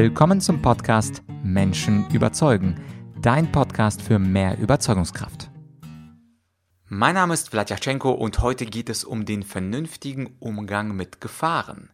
Willkommen 0.00 0.40
zum 0.40 0.62
Podcast 0.62 1.24
Menschen 1.42 2.08
überzeugen, 2.12 2.80
dein 3.20 3.50
Podcast 3.50 4.00
für 4.00 4.20
mehr 4.20 4.56
Überzeugungskraft. 4.56 5.50
Mein 6.86 7.16
Name 7.16 7.34
ist 7.34 7.50
Vladyachenko 7.50 8.12
und 8.12 8.38
heute 8.38 8.64
geht 8.64 8.90
es 8.90 9.02
um 9.02 9.24
den 9.24 9.42
vernünftigen 9.42 10.36
Umgang 10.38 10.94
mit 10.94 11.20
Gefahren. 11.20 11.90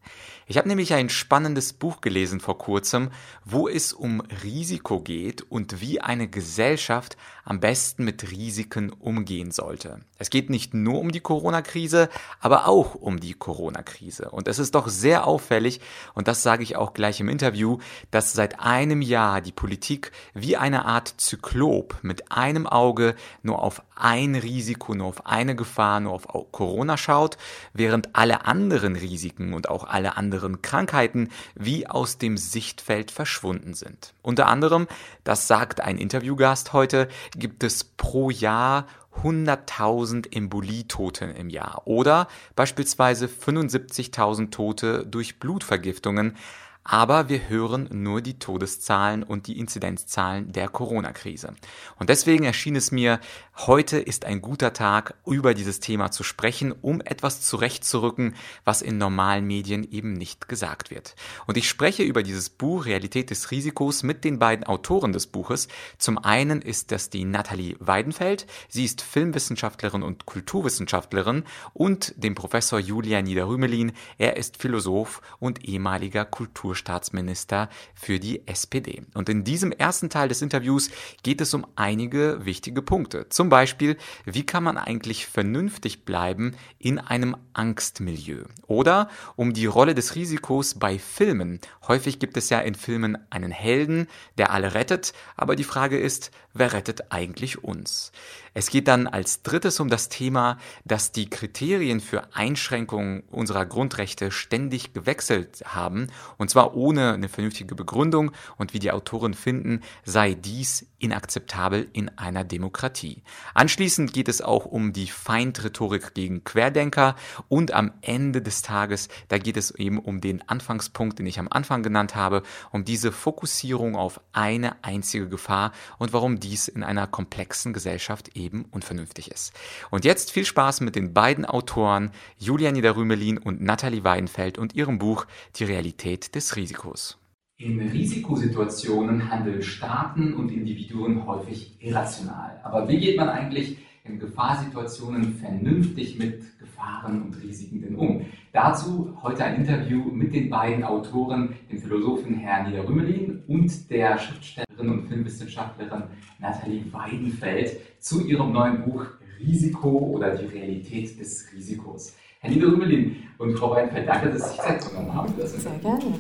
Ich 0.47 0.59
habe 0.59 0.69
nämlich 0.69 0.93
ein 0.93 1.09
spannendes 1.09 1.73
Buch 1.73 2.03
gelesen 2.03 2.41
vor 2.41 2.59
kurzem, 2.59 3.09
wo 3.43 3.69
es 3.69 3.95
um 3.95 4.21
Risiko 4.43 5.01
geht 5.01 5.41
und 5.41 5.81
wie 5.81 6.03
eine 6.03 6.29
Gesellschaft 6.29 7.17
am 7.45 7.61
besten 7.61 8.05
mit 8.05 8.31
Risiken 8.31 8.91
umgehen 8.91 9.51
sollte. 9.51 10.01
Es 10.19 10.31
geht 10.31 10.49
nicht 10.49 10.75
nur 10.75 11.01
um 11.01 11.13
die 11.13 11.21
Corona-Krise, 11.21 12.09
aber 12.41 12.67
auch 12.67 12.95
um 12.95 13.21
die 13.21 13.35
Corona-Krise. 13.35 14.31
Und 14.31 14.49
es 14.49 14.59
ist 14.59 14.75
doch 14.75 14.89
sehr 14.89 15.27
auffällig, 15.27 15.81
und 16.15 16.29
das 16.29 16.43
sage 16.43 16.63
ich 16.63 16.77
auch 16.77 16.95
gleich 16.95 17.21
im 17.21 17.29
Interview, 17.29 17.79
dass 18.11 18.33
seit 18.33 18.61
einem 18.61 19.03
Jahr 19.03 19.41
die 19.41 19.53
Politik 19.53 20.13
wie 20.33 20.57
eine 20.57 20.85
Art 20.85 21.15
Zyklop 21.19 21.99
mit 22.03 22.33
einem 22.33 22.67
Auge 22.67 23.15
nur 23.43 23.63
auf 23.63 23.83
ein 23.97 24.35
Risiko, 24.35 24.95
nur 24.95 25.09
auf 25.09 25.27
eine 25.27 25.55
Gefahr, 25.55 26.01
nur 26.01 26.13
auf 26.13 26.27
Corona 26.53 26.97
schaut, 26.97 27.37
während 27.73 28.15
alle 28.17 28.47
anderen 28.47 28.97
Risiken 28.97 29.53
und 29.53 29.69
auch 29.69 29.85
alle 29.85 30.17
anderen 30.17 30.63
Krankheiten 30.63 31.29
wie 31.55 31.87
aus 31.87 32.19
dem 32.19 32.37
Sichtfeld 32.37 33.11
verschwunden 33.11 33.75
sind. 33.75 34.15
Unter 34.23 34.47
anderem, 34.47 34.87
das 35.23 35.49
sagt 35.49 35.81
ein 35.81 35.99
Interviewgast 35.99 36.73
heute, 36.73 37.09
gibt 37.37 37.63
es 37.65 37.85
pro 37.85 38.31
Jahr 38.31 38.87
100.000 39.23 40.35
Embolietote 40.35 41.27
im 41.27 41.49
Jahr 41.49 41.83
oder 41.87 42.29
beispielsweise 42.57 43.27
75.000 43.27 44.51
Tote 44.51 45.07
durch 45.07 45.39
Blutvergiftungen 45.39 46.37
aber 46.85 47.31
wir 47.31 47.49
hören 47.49 47.89
nur 47.91 48.21
die 48.21 48.39
Todeszahlen 48.39 49.23
und 49.23 49.47
die 49.47 49.59
Inzidenzzahlen 49.59 50.53
der 50.53 50.69
Corona-Krise. 50.69 51.55
Und 51.99 52.11
deswegen 52.11 52.45
erschien 52.45 52.77
es 52.77 52.93
mir, 52.93 53.21
heute 53.57 53.99
ist 53.99 54.25
ein 54.25 54.41
guter 54.41 54.73
Tag, 54.73 55.15
über 55.27 55.55
dieses 55.55 55.81
Thema 55.81 56.11
zu 56.11 56.23
sprechen, 56.23 56.73
um 56.73 57.01
etwas 57.01 57.41
zurechtzurücken, 57.41 58.35
was 58.65 58.83
in 58.83 58.99
normalen 58.99 59.47
Medien 59.47 59.85
eben 59.91 60.13
nicht 60.13 60.49
gesagt 60.49 60.91
wird. 60.91 61.15
Und 61.47 61.57
ich 61.57 61.69
spreche 61.69 62.03
über 62.03 62.23
dieses 62.23 62.51
Buch 62.51 62.87
Realität 62.87 63.31
des 63.31 63.51
Risikos 63.51 64.03
mit 64.03 64.25
den 64.25 64.39
beiden 64.39 64.65
Autoren 64.65 65.13
des 65.13 65.27
Buches. 65.27 65.69
Zum 65.99 66.19
einen 66.19 66.63
ist 66.63 66.93
das 66.93 67.11
die 67.11 67.25
Nathalie 67.25 67.77
Weidenfeld. 67.79 68.47
Sie 68.69 68.85
ist 68.85 69.03
Filmwissenschaftlerin 69.03 70.03
und 70.03 70.27
Kulturwissenschaftlerin 70.27 71.45
und 71.73 72.15
dem 72.17 72.35
Professor 72.35 72.79
Julian 72.79 73.25
Niederrümelin. 73.25 73.93
Er 74.19 74.37
ist 74.37 74.57
Philosoph 74.57 75.21
und 75.39 75.65
ehemaliger 75.65 76.25
Kultur 76.25 76.45
Kulturstaatsminister 76.65 77.69
für 77.95 78.19
die 78.19 78.47
SPD. 78.47 79.03
Und 79.15 79.29
in 79.29 79.45
diesem 79.45 79.73
ersten 79.73 80.09
Teil 80.09 80.29
des 80.29 80.43
Interviews 80.43 80.91
geht 81.23 81.41
es 81.41 81.53
um 81.53 81.67
einige 81.77 82.45
wichtige 82.45 82.83
Punkte. 82.83 83.29
Zum 83.29 83.44
Beispiel, 83.49 83.97
wie 84.25 84.45
kann 84.45 84.65
man 84.65 84.77
eigentlich 84.77 85.27
vernünftig 85.27 86.05
bleiben 86.05 86.55
in 86.79 86.99
einem 86.99 87.37
Angstmilieu? 87.53 88.45
Oder 88.67 89.09
um 89.37 89.53
die 89.53 89.67
Rolle 89.67 89.95
des 89.95 90.15
Risikos 90.15 90.75
bei 90.75 90.99
Filmen. 90.99 91.61
Häufig 91.87 92.19
gibt 92.19 92.37
es 92.37 92.51
ja 92.51 92.61
in 92.61 92.75
Filmen 92.75 93.19
einen 93.31 93.51
Helden, 93.51 94.09
der 94.39 94.51
alle 94.51 94.75
rettet, 94.75 95.13
aber 95.37 95.57
die 95.57 95.65
Frage 95.65 95.99
ist, 95.99 96.31
wer 96.53 96.73
rettet 96.73 97.13
eigentlich 97.13 97.63
uns? 97.63 98.13
Es 98.57 98.71
geht 98.71 98.87
dann 98.87 99.09
als 99.09 99.43
drittes 99.43 99.81
um 99.81 99.91
das 99.91 100.09
Thema, 100.09 100.59
dass 100.85 101.11
die 101.11 101.29
Kriterien 101.29 102.01
für 102.01 102.35
Einschränkungen 102.35 103.25
unserer 103.31 103.67
Grundrechte 103.67 104.31
ständig 104.31 104.93
gewechselt 104.93 105.63
haben, 105.67 106.07
und 106.39 106.51
zwar 106.51 106.77
ohne 106.77 107.15
eine 107.15 107.29
vernünftige 107.29 107.75
Begründung, 107.75 108.31
und 108.57 108.73
wie 108.73 108.79
die 108.79 108.93
Autoren 108.93 109.35
finden, 109.35 109.83
sei 110.05 110.35
dies 110.35 110.87
inakzeptabel 111.05 111.87
in 111.93 112.09
einer 112.17 112.45
Demokratie. 112.45 113.23
Anschließend 113.53 114.15
geht 114.15 114.29
es 114.29 114.41
auch 114.41 114.65
um 114.65 114.95
die 114.95 115.07
Feindrhetorik 115.07 116.15
gegen 116.15 116.45
Querdenker 116.45 117.15
und 117.49 117.73
am 117.73 117.93
Ende 118.01 118.41
des 118.41 118.63
Tages, 118.63 119.09
da 119.29 119.37
geht 119.37 119.59
es 119.59 119.71
eben 119.73 119.99
um 119.99 120.23
den 120.23 120.49
Anfangspunkt, 120.49 121.19
den 121.19 121.27
ich 121.27 121.39
am 121.39 121.49
Anfang 121.51 121.83
genannt 121.83 122.15
habe, 122.15 122.43
um 122.73 122.87
diese 122.87 123.13
Fokussierung 123.13 123.97
auf 123.97 124.19
eine 124.33 124.83
einzige 124.83 125.29
Gefahr 125.29 125.73
und 125.99 126.15
warum 126.15 126.41
dies 126.41 126.69
in 126.69 126.83
einer 126.83 127.07
komplexen 127.07 127.75
Gesellschaft 127.75 128.35
eben 128.35 128.65
unvernünftig 128.71 129.31
ist. 129.31 129.53
Und 129.91 130.07
jetzt 130.07 130.33
viel 130.33 130.47
Spaß 130.47 130.81
mit 130.81 130.97
den 130.97 131.13
beiden 131.13 131.45
Autoren 131.45 132.13
Julian 132.39 132.75
Niederrümelin 132.75 133.37
und 133.37 133.61
Nathalie 133.61 134.05
Weidenfeld 134.05 134.57
und 134.57 134.75
ihrem 134.75 134.99
Buch 134.99 135.27
Die 135.57 135.65
Realität 135.65 136.35
des 136.35 136.57
Risikos. 136.57 137.19
In 137.65 137.81
Risikosituationen 137.81 139.31
handeln 139.31 139.63
Staaten 139.63 140.35
und 140.35 140.53
Individuen 140.53 141.27
häufig 141.27 141.75
irrational. 141.81 142.61
Aber 142.63 142.87
wie 142.91 143.01
geht 143.01 143.17
man 143.17 143.31
eigentlich 143.31 143.79
in 144.05 144.19
Gefahrsituationen 144.19 145.37
vernünftig 145.37 146.19
mit 146.19 146.43
Gefahren 146.59 147.23
und 147.23 147.43
Risiken 147.43 147.81
denn 147.81 147.97
um? 147.97 148.27
Dazu 148.53 149.17
heute 149.23 149.47
ein 149.47 149.65
Interview 149.65 150.03
mit 150.13 150.35
den 150.35 150.51
beiden 150.51 150.85
Autoren, 150.85 151.55
dem 151.73 151.79
Philosophen 151.79 152.35
Herrn 152.35 152.69
Niederrümelin 152.69 153.43
und 153.49 153.91
der 153.91 154.19
Schriftstellerin 154.19 154.91
und 154.91 155.09
Filmwissenschaftlerin 155.09 156.03
Nathalie 156.41 156.85
Weidenfeld 156.93 157.81
zu 157.99 158.27
ihrem 158.27 158.53
neuen 158.53 158.85
Buch 158.85 159.07
Risiko 159.41 159.89
oder 159.89 160.37
die 160.37 160.45
Realität 160.45 161.19
des 161.19 161.47
Risikos. 161.55 162.15
Herr 162.41 162.51
Niederrümelin 162.51 163.17
und 163.39 163.59
Frau 163.59 163.71
Weidenfeld, 163.71 164.07
danke, 164.07 164.29
dass 164.29 164.43
Sie 164.43 164.49
sich 164.51 164.61
Zeit 164.61 164.87
genommen 164.87 165.15
haben 165.15 165.33
für 165.33 165.41
das 165.41 165.55
Interview. 165.55 165.81
Sehr 165.81 165.99
gerne. 165.99 166.15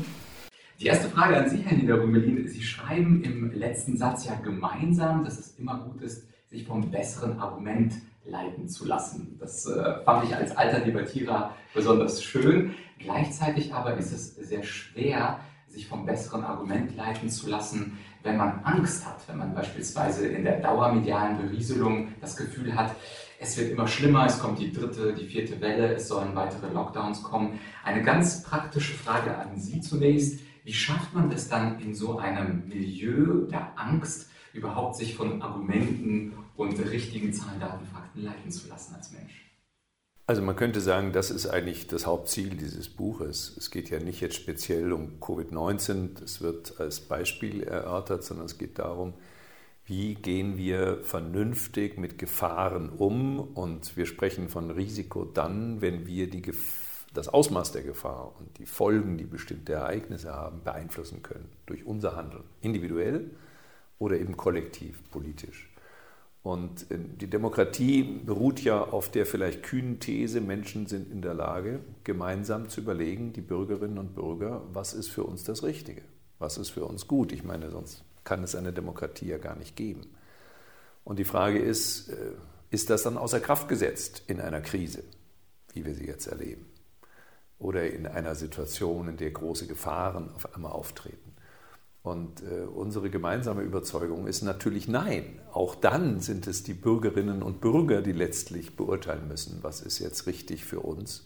Die 0.80 0.86
erste 0.86 1.08
Frage 1.08 1.36
an 1.36 1.48
Sie, 1.48 1.58
Herr 1.58 1.78
Niederrümelin. 1.78 2.48
Sie 2.48 2.62
schreiben 2.62 3.22
im 3.22 3.52
letzten 3.52 3.96
Satz 3.96 4.26
ja 4.26 4.34
gemeinsam, 4.34 5.24
dass 5.24 5.38
es 5.38 5.56
immer 5.56 5.78
gut 5.78 6.02
ist, 6.02 6.26
sich 6.50 6.66
vom 6.66 6.90
besseren 6.90 7.38
Argument 7.38 7.94
leiten 8.24 8.68
zu 8.68 8.84
lassen. 8.84 9.36
Das 9.38 9.66
äh, 9.66 10.02
fand 10.04 10.24
ich 10.24 10.34
als 10.34 10.56
alter 10.56 10.80
Debattierer 10.80 11.54
besonders 11.74 12.24
schön. 12.24 12.74
Gleichzeitig 12.98 13.72
aber 13.72 13.96
ist 13.96 14.12
es 14.12 14.34
sehr 14.34 14.64
schwer, 14.64 15.38
sich 15.68 15.86
vom 15.86 16.06
besseren 16.06 16.42
Argument 16.42 16.96
leiten 16.96 17.28
zu 17.28 17.48
lassen, 17.48 17.98
wenn 18.24 18.36
man 18.36 18.60
Angst 18.64 19.06
hat, 19.06 19.28
wenn 19.28 19.38
man 19.38 19.54
beispielsweise 19.54 20.26
in 20.26 20.44
der 20.44 20.60
dauermedialen 20.60 21.36
Berieselung 21.36 22.08
das 22.20 22.36
Gefühl 22.36 22.74
hat, 22.74 22.94
es 23.38 23.56
wird 23.58 23.72
immer 23.72 23.86
schlimmer, 23.86 24.26
es 24.26 24.38
kommt 24.38 24.58
die 24.58 24.72
dritte, 24.72 25.12
die 25.12 25.26
vierte 25.26 25.60
Welle, 25.60 25.94
es 25.94 26.08
sollen 26.08 26.34
weitere 26.34 26.72
Lockdowns 26.72 27.22
kommen. 27.22 27.60
Eine 27.84 28.02
ganz 28.02 28.42
praktische 28.42 28.94
Frage 28.94 29.36
an 29.36 29.58
Sie 29.58 29.80
zunächst. 29.80 30.40
Wie 30.64 30.72
schafft 30.72 31.12
man 31.12 31.30
es 31.30 31.48
dann 31.48 31.78
in 31.78 31.94
so 31.94 32.18
einem 32.18 32.66
Milieu 32.68 33.46
der 33.46 33.78
Angst, 33.78 34.30
überhaupt 34.54 34.96
sich 34.96 35.14
von 35.14 35.42
Argumenten 35.42 36.32
und 36.56 36.78
richtigen 36.78 37.32
Zahlen, 37.32 37.60
Daten, 37.60 37.86
Fakten 37.86 38.22
leiten 38.22 38.50
zu 38.50 38.68
lassen 38.68 38.94
als 38.94 39.12
Mensch. 39.12 39.44
Also 40.26 40.40
man 40.40 40.56
könnte 40.56 40.80
sagen, 40.80 41.12
das 41.12 41.30
ist 41.30 41.46
eigentlich 41.46 41.86
das 41.86 42.06
Hauptziel 42.06 42.56
dieses 42.56 42.88
Buches. 42.88 43.54
Es 43.58 43.70
geht 43.70 43.90
ja 43.90 43.98
nicht 44.00 44.22
jetzt 44.22 44.36
speziell 44.36 44.92
um 44.92 45.20
Covid-19, 45.20 46.18
das 46.18 46.40
wird 46.40 46.80
als 46.80 47.00
Beispiel 47.00 47.62
erörtert, 47.62 48.24
sondern 48.24 48.46
es 48.46 48.56
geht 48.56 48.78
darum, 48.78 49.12
wie 49.84 50.14
gehen 50.14 50.56
wir 50.56 51.04
vernünftig 51.04 51.98
mit 51.98 52.16
Gefahren 52.16 52.88
um 52.88 53.38
und 53.38 53.98
wir 53.98 54.06
sprechen 54.06 54.48
von 54.48 54.70
Risiko 54.70 55.26
dann, 55.26 55.82
wenn 55.82 56.06
wir 56.06 56.30
die 56.30 56.40
das 57.14 57.28
Ausmaß 57.28 57.72
der 57.72 57.82
Gefahr 57.82 58.34
und 58.38 58.58
die 58.58 58.66
Folgen, 58.66 59.16
die 59.16 59.24
bestimmte 59.24 59.72
Ereignisse 59.72 60.34
haben, 60.34 60.62
beeinflussen 60.62 61.22
können 61.22 61.48
durch 61.66 61.86
unser 61.86 62.16
Handeln, 62.16 62.44
individuell 62.60 63.30
oder 63.98 64.18
eben 64.18 64.36
kollektiv, 64.36 65.02
politisch. 65.10 65.70
Und 66.42 66.90
äh, 66.90 66.98
die 66.98 67.30
Demokratie 67.30 68.02
beruht 68.02 68.60
ja 68.60 68.82
auf 68.82 69.08
der 69.08 69.24
vielleicht 69.24 69.62
kühnen 69.62 69.98
These, 70.00 70.40
Menschen 70.40 70.86
sind 70.86 71.10
in 71.10 71.22
der 71.22 71.34
Lage, 71.34 71.80
gemeinsam 72.02 72.68
zu 72.68 72.82
überlegen, 72.82 73.32
die 73.32 73.40
Bürgerinnen 73.40 73.98
und 73.98 74.14
Bürger, 74.14 74.62
was 74.72 74.92
ist 74.92 75.08
für 75.08 75.24
uns 75.24 75.44
das 75.44 75.62
Richtige, 75.62 76.02
was 76.38 76.58
ist 76.58 76.70
für 76.70 76.84
uns 76.84 77.08
gut. 77.08 77.32
Ich 77.32 77.44
meine, 77.44 77.70
sonst 77.70 78.04
kann 78.24 78.42
es 78.42 78.54
eine 78.54 78.72
Demokratie 78.72 79.28
ja 79.28 79.38
gar 79.38 79.56
nicht 79.56 79.76
geben. 79.76 80.02
Und 81.04 81.18
die 81.18 81.24
Frage 81.24 81.58
ist, 81.58 82.08
äh, 82.10 82.32
ist 82.70 82.90
das 82.90 83.04
dann 83.04 83.16
außer 83.16 83.40
Kraft 83.40 83.68
gesetzt 83.68 84.24
in 84.26 84.40
einer 84.40 84.60
Krise, 84.60 85.04
wie 85.72 85.86
wir 85.86 85.94
sie 85.94 86.06
jetzt 86.06 86.26
erleben? 86.26 86.66
Oder 87.58 87.90
in 87.90 88.06
einer 88.06 88.34
Situation, 88.34 89.08
in 89.08 89.16
der 89.16 89.30
große 89.30 89.66
Gefahren 89.66 90.30
auf 90.34 90.54
einmal 90.54 90.72
auftreten? 90.72 91.34
Und 92.02 92.42
äh, 92.42 92.64
unsere 92.64 93.08
gemeinsame 93.08 93.62
Überzeugung 93.62 94.26
ist 94.26 94.42
natürlich 94.42 94.88
nein. 94.88 95.40
Auch 95.52 95.74
dann 95.74 96.20
sind 96.20 96.46
es 96.46 96.62
die 96.62 96.74
Bürgerinnen 96.74 97.42
und 97.42 97.62
Bürger, 97.62 98.02
die 98.02 98.12
letztlich 98.12 98.76
beurteilen 98.76 99.26
müssen, 99.26 99.60
was 99.62 99.80
ist 99.80 100.00
jetzt 100.00 100.26
richtig 100.26 100.66
für 100.66 100.80
uns. 100.80 101.24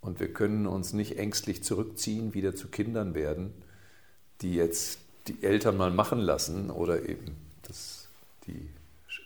Und 0.00 0.18
wir 0.18 0.32
können 0.32 0.66
uns 0.66 0.92
nicht 0.92 1.18
ängstlich 1.18 1.62
zurückziehen, 1.62 2.34
wieder 2.34 2.56
zu 2.56 2.66
Kindern 2.66 3.14
werden, 3.14 3.52
die 4.40 4.54
jetzt 4.54 4.98
die 5.28 5.42
Eltern 5.42 5.76
mal 5.76 5.92
machen 5.92 6.18
lassen 6.18 6.70
oder 6.70 7.08
eben 7.08 7.36
das, 7.62 8.08
die 8.46 8.70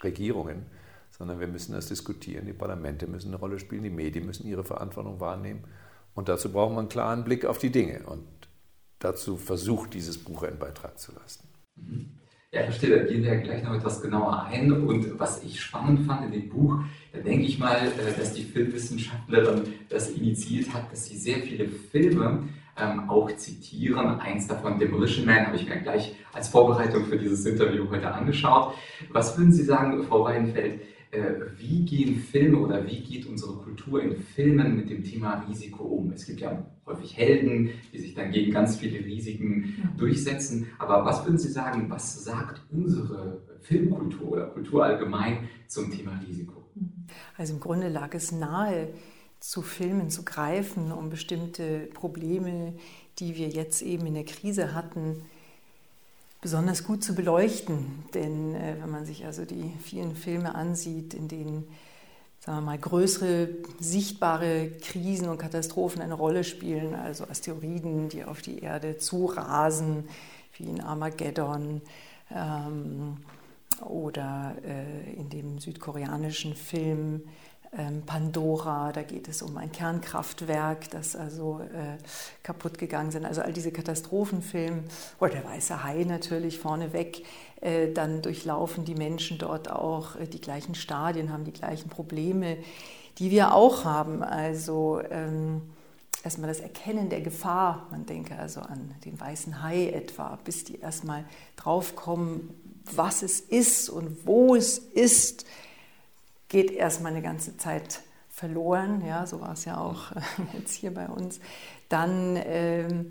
Regierungen, 0.03 0.67
sondern 1.17 1.41
wir 1.41 1.47
müssen 1.47 1.73
das 1.73 1.89
diskutieren. 1.89 2.44
Die 2.44 2.53
Parlamente 2.53 3.06
müssen 3.06 3.29
eine 3.29 3.37
Rolle 3.37 3.59
spielen, 3.59 3.85
die 3.85 3.91
Medien 3.91 4.27
müssen 4.27 4.47
ihre 4.47 4.65
Verantwortung 4.65 5.21
wahrnehmen. 5.21 5.65
Und 6.14 6.29
dazu 6.29 6.53
brauchen 6.53 6.75
wir 6.75 6.81
einen 6.81 6.88
klaren 6.88 7.25
Blick 7.25 7.44
auf 7.44 7.59
die 7.59 7.70
Dinge. 7.70 8.00
Und 8.06 8.26
dazu 8.99 9.37
versucht, 9.37 9.94
dieses 9.94 10.19
Buch 10.19 10.43
einen 10.43 10.59
Beitrag 10.59 10.99
zu 10.99 11.12
leisten. 11.12 11.49
Ja, 12.55 12.64
verstehe, 12.64 12.91
da 12.91 13.05
gehen 13.05 13.25
wir 13.25 13.37
gleich 13.37 13.64
noch 13.64 13.75
etwas 13.75 14.03
genauer 14.03 14.43
ein. 14.44 14.70
Und 14.73 15.19
was 15.19 15.43
ich 15.43 15.59
spannend 15.59 16.06
fand 16.06 16.26
in 16.26 16.32
dem 16.32 16.50
Buch, 16.50 16.81
da 17.12 17.20
denke 17.20 17.47
ich 17.47 17.59
mal, 17.59 17.79
äh, 17.79 18.19
dass 18.19 18.35
die 18.35 18.43
Filmwissenschaftlerin 18.43 19.62
das 19.88 20.11
initiiert 20.11 20.73
hat, 20.75 20.93
dass 20.93 21.06
sie 21.06 21.17
sehr 21.17 21.38
viele 21.38 21.67
Filme 21.67 22.49
ähm, 22.76 23.08
auch 23.08 23.35
zitieren. 23.37 24.20
Eins 24.20 24.49
davon, 24.49 24.79
Demolition 24.79 25.25
Man, 25.25 25.47
habe 25.47 25.56
ich 25.56 25.67
mir 25.67 25.81
gleich 25.81 26.15
als 26.35 26.49
Vorbereitung 26.49 27.06
für 27.06 27.17
dieses 27.17 27.44
Interview 27.47 27.88
heute 27.91 28.12
angeschaut. 28.12 28.75
Was 29.11 29.37
würden 29.38 29.53
Sie 29.53 29.65
sagen, 29.65 30.05
Frau 30.05 30.25
Weidenfeld, 30.25 30.82
wie 31.59 31.85
gehen 31.85 32.17
Filme 32.17 32.59
oder 32.59 32.87
wie 32.87 33.00
geht 33.00 33.26
unsere 33.26 33.55
Kultur 33.56 34.03
in 34.03 34.17
Filmen 34.17 34.76
mit 34.76 34.88
dem 34.88 35.05
Thema 35.05 35.44
Risiko 35.47 35.85
um? 35.85 36.11
Es 36.12 36.25
gibt 36.25 36.41
ja 36.41 36.64
häufig 36.87 37.17
Helden, 37.17 37.70
die 37.93 37.99
sich 37.99 38.14
dann 38.14 38.32
gegen 38.32 38.53
ganz 38.53 38.76
viele 38.76 39.05
Risiken 39.05 39.93
durchsetzen. 39.99 40.69
Aber 40.79 41.05
was 41.05 41.25
würden 41.25 41.38
Sie 41.38 41.50
sagen, 41.50 41.91
was 41.91 42.25
sagt 42.25 42.62
unsere 42.70 43.43
Filmkultur 43.61 44.32
oder 44.32 44.47
Kultur 44.47 44.85
allgemein 44.85 45.49
zum 45.67 45.91
Thema 45.91 46.19
Risiko? 46.26 46.64
Also 47.37 47.55
im 47.55 47.61
Grunde 47.61 47.88
lag 47.88 48.15
es 48.15 48.32
nahe, 48.32 48.88
zu 49.38 49.61
Filmen 49.61 50.08
zu 50.08 50.25
greifen, 50.25 50.93
um 50.93 51.11
bestimmte 51.11 51.88
Probleme, 51.93 52.75
die 53.19 53.37
wir 53.37 53.49
jetzt 53.49 53.82
eben 53.82 54.06
in 54.06 54.15
der 54.15 54.25
Krise 54.25 54.75
hatten, 54.75 55.23
besonders 56.43 56.85
gut 56.85 57.03
zu 57.03 57.15
beleuchten. 57.15 58.05
Denn 58.12 58.55
äh, 58.55 58.77
wenn 58.79 58.91
man 58.91 59.06
sich 59.06 59.25
also 59.25 59.47
die 59.47 59.73
vielen 59.83 60.15
Filme 60.15 60.55
ansieht, 60.55 61.15
in 61.15 61.29
denen 61.29 61.65
sagen 62.41 62.59
wir 62.59 62.62
mal, 62.62 62.79
größere 62.79 63.49
sichtbare 63.79 64.73
Krisen 64.83 65.29
und 65.29 65.39
Katastrophen 65.39 66.03
eine 66.03 66.15
Rolle 66.15 66.43
spielen, 66.43 66.94
also 66.94 67.25
Asteroiden, 67.25 68.09
die 68.09 68.25
auf 68.25 68.43
die 68.43 68.59
Erde 68.59 68.99
zurasen, 68.99 70.09
wie 70.56 70.65
in 70.65 70.81
Armageddon 70.81 71.81
ähm, 72.35 73.19
oder 73.81 74.56
äh, 74.65 75.12
in 75.15 75.31
dem 75.31 75.61
südkoreanischen 75.61 76.55
Film 76.55 77.23
Pandora, 78.05 78.93
da 78.93 79.03
geht 79.03 79.29
es 79.29 79.41
um 79.41 79.57
ein 79.57 79.73
Kernkraftwerk, 79.73 80.91
das 80.91 81.17
also 81.17 81.61
äh, 81.61 81.97
kaputt 82.43 82.77
gegangen 82.77 83.11
sind. 83.11 83.25
Also 83.25 83.41
all 83.41 83.53
diese 83.55 83.73
Katastrophenfilme, 83.73 84.85
oder 85.19 85.31
der 85.31 85.45
Weiße 85.45 85.83
Hai 85.83 86.05
natürlich 86.05 86.59
vorneweg, 86.59 87.25
äh, 87.63 87.91
dann 87.91 88.21
durchlaufen 88.21 88.85
die 88.85 88.95
Menschen 88.95 89.39
dort 89.39 89.71
auch 89.71 90.17
äh, 90.17 90.27
die 90.27 90.41
gleichen 90.41 90.75
Stadien, 90.75 91.33
haben 91.33 91.45
die 91.45 91.53
gleichen 91.53 91.89
Probleme, 91.89 92.59
die 93.19 93.31
wir 93.31 93.55
auch 93.55 93.87
haben. 93.87 94.23
Also 94.23 95.01
ähm, 95.11 95.63
erstmal 96.23 96.49
das 96.49 96.61
Erkennen 96.61 97.09
der 97.09 97.23
Gefahr, 97.23 97.87
man 97.91 98.05
denke 98.05 98.39
also 98.39 98.61
an 98.61 98.95
den 99.07 99.19
Weißen 99.19 99.63
Hai 99.63 99.89
etwa, 99.89 100.39
bis 100.45 100.65
die 100.65 100.79
erstmal 100.81 101.25
draufkommen, 101.57 102.51
was 102.95 103.23
es 103.23 103.41
ist 103.41 103.89
und 103.89 104.27
wo 104.27 104.55
es 104.57 104.77
ist 104.77 105.47
geht 106.53 106.71
erstmal 106.71 107.13
eine 107.13 107.23
ganze 107.23 107.57
Zeit 107.57 108.03
verloren. 108.29 109.03
Ja, 109.07 109.27
so 109.27 109.41
war 109.41 109.55
es 109.55 109.65
ja 109.65 109.81
auch 109.81 110.13
jetzt 110.53 110.75
hier 110.75 110.93
bei 110.93 111.07
uns. 111.09 111.41
Dann 111.89 112.39
ähm, 112.45 113.11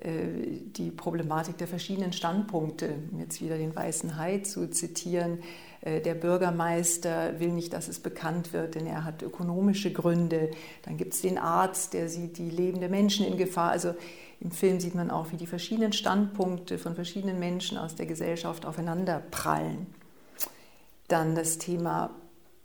äh, 0.00 0.60
die 0.64 0.90
Problematik 0.90 1.58
der 1.58 1.68
verschiedenen 1.68 2.14
Standpunkte, 2.14 2.94
um 3.12 3.20
jetzt 3.20 3.42
wieder 3.42 3.58
den 3.58 3.76
Weißen 3.76 4.16
Hai 4.16 4.38
zu 4.38 4.70
zitieren. 4.70 5.40
Äh, 5.82 6.00
der 6.00 6.14
Bürgermeister 6.14 7.38
will 7.38 7.52
nicht, 7.52 7.74
dass 7.74 7.86
es 7.88 8.00
bekannt 8.00 8.54
wird, 8.54 8.76
denn 8.76 8.86
er 8.86 9.04
hat 9.04 9.22
ökonomische 9.22 9.92
Gründe. 9.92 10.50
Dann 10.82 10.96
gibt 10.96 11.12
es 11.12 11.20
den 11.20 11.36
Arzt, 11.36 11.92
der 11.92 12.08
sieht 12.08 12.38
die 12.38 12.48
lebende 12.48 12.88
Menschen 12.88 13.26
in 13.26 13.36
Gefahr. 13.36 13.72
Also 13.72 13.94
im 14.40 14.52
Film 14.52 14.80
sieht 14.80 14.94
man 14.94 15.10
auch, 15.10 15.32
wie 15.32 15.36
die 15.36 15.46
verschiedenen 15.46 15.92
Standpunkte 15.92 16.78
von 16.78 16.94
verschiedenen 16.94 17.38
Menschen 17.38 17.76
aus 17.76 17.94
der 17.94 18.06
Gesellschaft 18.06 18.64
aufeinander 18.64 19.22
prallen. 19.30 19.86
Dann 21.08 21.34
das 21.34 21.58
Thema 21.58 22.10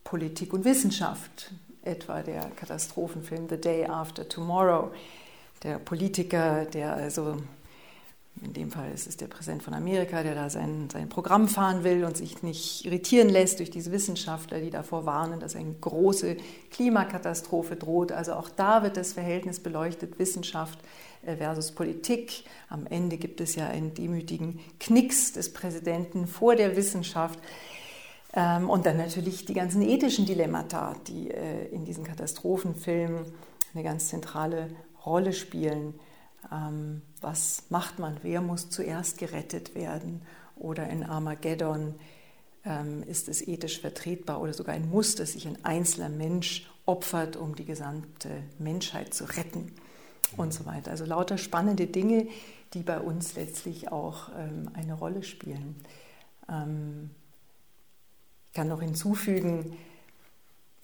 Politik 0.06 0.54
und 0.54 0.66
Wissenschaft, 0.66 1.52
etwa 1.81 2.22
der 2.22 2.52
Katastrophenfilm 2.56 3.50
The 3.50 3.57
Day 3.57 3.86
After 3.86 4.30
Tomorrow. 4.30 4.92
Der 5.63 5.80
Politiker, 5.80 6.66
der 6.66 6.94
also, 6.94 7.38
in 8.44 8.54
dem 8.54 8.69
Fall 8.69 8.92
ist 8.94 9.07
es 9.07 9.18
der 9.18 9.25
Präsident 9.25 9.63
von 9.63 9.74
Amerika, 9.74 10.22
der 10.22 10.36
da 10.36 10.52
sein, 10.52 10.90
sein 10.94 11.10
Programm 11.10 11.48
fahren 11.48 11.84
will 11.84 12.06
und 12.06 12.16
sich 12.16 12.44
nicht 12.44 12.86
irritieren 12.86 13.30
lässt 13.30 13.57
durch 13.57 13.72
diese 13.72 13.92
Wissenschaftler, 13.92 14.60
die 14.60 14.69
davor 14.69 15.07
warnen, 15.07 15.40
dass 15.40 15.56
eine 15.56 15.74
große 15.74 16.38
Klimakatastrophe 16.69 17.75
droht. 17.75 18.12
Also 18.12 18.34
auch 18.34 18.50
da 18.50 18.84
wird 18.84 18.98
das 18.98 19.13
Verhältnis 19.13 19.60
beleuchtet, 19.60 20.19
Wissenschaft 20.19 20.78
versus 21.24 21.72
Politik. 21.72 22.44
Am 22.69 22.86
Ende 22.86 23.18
gibt 23.18 23.42
es 23.42 23.56
ja 23.56 23.69
einen 23.69 23.96
demütigen 23.96 24.60
Knicks 24.80 25.34
des 25.34 25.52
Präsidenten 25.52 26.28
vor 26.28 26.56
der 26.56 26.75
Wissenschaft. 26.75 27.40
Ähm, 28.36 28.70
und 28.70 28.86
dann 28.86 28.98
natürlich 28.98 29.46
die 29.46 29.54
ganzen 29.54 29.82
ethischen 29.82 30.26
Dilemmata, 30.26 30.96
die 31.08 31.32
äh, 31.32 31.68
in 31.70 31.86
diesen 31.86 32.04
Katastrophenfilmen 32.04 33.26
eine 33.74 33.84
ganz 33.84 34.10
zentrale 34.10 34.70
Rolle 35.06 35.34
spielen. 35.34 35.96
Ähm, 36.52 37.02
was 37.22 37.64
macht 37.70 37.98
man? 37.98 38.18
Wer 38.22 38.42
muss 38.42 38.70
zuerst 38.70 39.18
gerettet 39.18 39.74
werden? 39.74 40.22
Oder 40.58 40.90
in 40.90 41.04
Armageddon 41.04 41.96
ähm, 42.66 43.04
ist 43.04 43.30
es 43.30 43.46
ethisch 43.46 43.80
vertretbar 43.80 44.42
oder 44.42 44.54
sogar 44.54 44.76
ein 44.76 44.90
Muss, 44.90 45.16
dass 45.16 45.34
sich 45.34 45.48
ein 45.48 45.64
einzelner 45.64 46.10
Mensch 46.10 46.70
opfert, 46.86 47.38
um 47.38 47.56
die 47.56 47.66
gesamte 47.66 48.30
Menschheit 48.60 49.14
zu 49.14 49.26
retten 49.26 49.72
und 50.38 50.54
so 50.54 50.66
weiter. 50.66 50.92
Also 50.92 51.06
lauter 51.06 51.38
spannende 51.38 51.88
Dinge, 51.88 52.28
die 52.74 52.84
bei 52.84 53.00
uns 53.00 53.36
letztlich 53.36 53.92
auch 53.92 54.30
eine 54.30 54.94
Rolle 54.94 55.24
spielen 55.24 55.76
kann 58.56 58.68
noch 58.69 58.81
hinzufügen, 58.81 59.78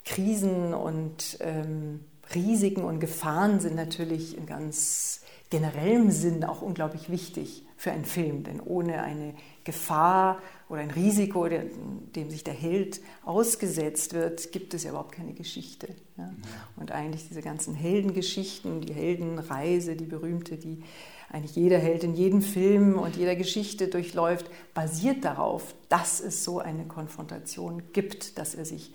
Krisen 0.05 0.73
und 0.73 1.37
ähm, 1.39 2.01
Risiken 2.35 2.83
und 2.83 2.99
Gefahren 2.99 3.59
sind 3.59 3.75
natürlich 3.75 4.37
in 4.37 4.45
ganz 4.45 5.21
generellem 5.49 6.11
Sinn 6.11 6.43
auch 6.43 6.61
unglaublich 6.61 7.09
wichtig 7.09 7.65
für 7.75 7.91
einen 7.91 8.05
Film, 8.05 8.43
denn 8.43 8.61
ohne 8.61 9.01
eine 9.03 9.33
Gefahr 9.63 10.39
oder 10.69 10.81
ein 10.81 10.91
Risiko, 10.91 11.47
dem 11.47 12.29
sich 12.29 12.43
der 12.43 12.53
Held 12.53 13.01
ausgesetzt 13.25 14.13
wird, 14.13 14.51
gibt 14.51 14.73
es 14.73 14.83
ja 14.83 14.91
überhaupt 14.91 15.11
keine 15.11 15.33
Geschichte. 15.33 15.89
Ja? 16.17 16.31
Und 16.77 16.91
eigentlich 16.91 17.27
diese 17.27 17.41
ganzen 17.41 17.75
Heldengeschichten, 17.75 18.81
die 18.81 18.93
Heldenreise, 18.93 19.95
die 19.95 20.05
berühmte, 20.05 20.57
die 20.57 20.83
eigentlich 21.31 21.55
jeder 21.55 21.77
Held 21.79 22.03
in 22.03 22.13
jedem 22.13 22.41
Film 22.41 22.97
und 22.97 23.15
jeder 23.15 23.35
Geschichte 23.35 23.87
durchläuft, 23.87 24.47
basiert 24.73 25.23
darauf, 25.23 25.73
dass 25.89 26.19
es 26.19 26.43
so 26.43 26.59
eine 26.59 26.85
Konfrontation 26.85 27.83
gibt, 27.93 28.37
dass 28.37 28.53
er 28.53 28.65
sich 28.65 28.93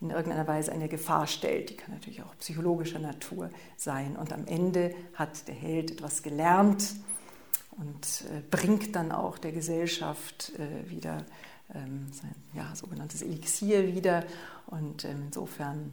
in 0.00 0.10
irgendeiner 0.10 0.46
Weise 0.46 0.72
eine 0.72 0.88
Gefahr 0.88 1.26
stellt. 1.26 1.70
Die 1.70 1.76
kann 1.76 1.94
natürlich 1.94 2.22
auch 2.22 2.36
psychologischer 2.38 2.98
Natur 2.98 3.50
sein. 3.76 4.16
Und 4.16 4.32
am 4.32 4.46
Ende 4.46 4.94
hat 5.14 5.46
der 5.48 5.54
Held 5.54 5.90
etwas 5.90 6.22
gelernt 6.22 6.94
und 7.72 8.24
äh, 8.30 8.42
bringt 8.50 8.94
dann 8.96 9.12
auch 9.12 9.38
der 9.38 9.52
Gesellschaft 9.52 10.52
äh, 10.58 10.90
wieder 10.90 11.24
ähm, 11.74 12.06
sein 12.12 12.34
ja, 12.54 12.74
sogenanntes 12.74 13.22
Elixier 13.22 13.94
wieder. 13.94 14.24
Und 14.66 15.04
ähm, 15.04 15.24
insofern 15.26 15.92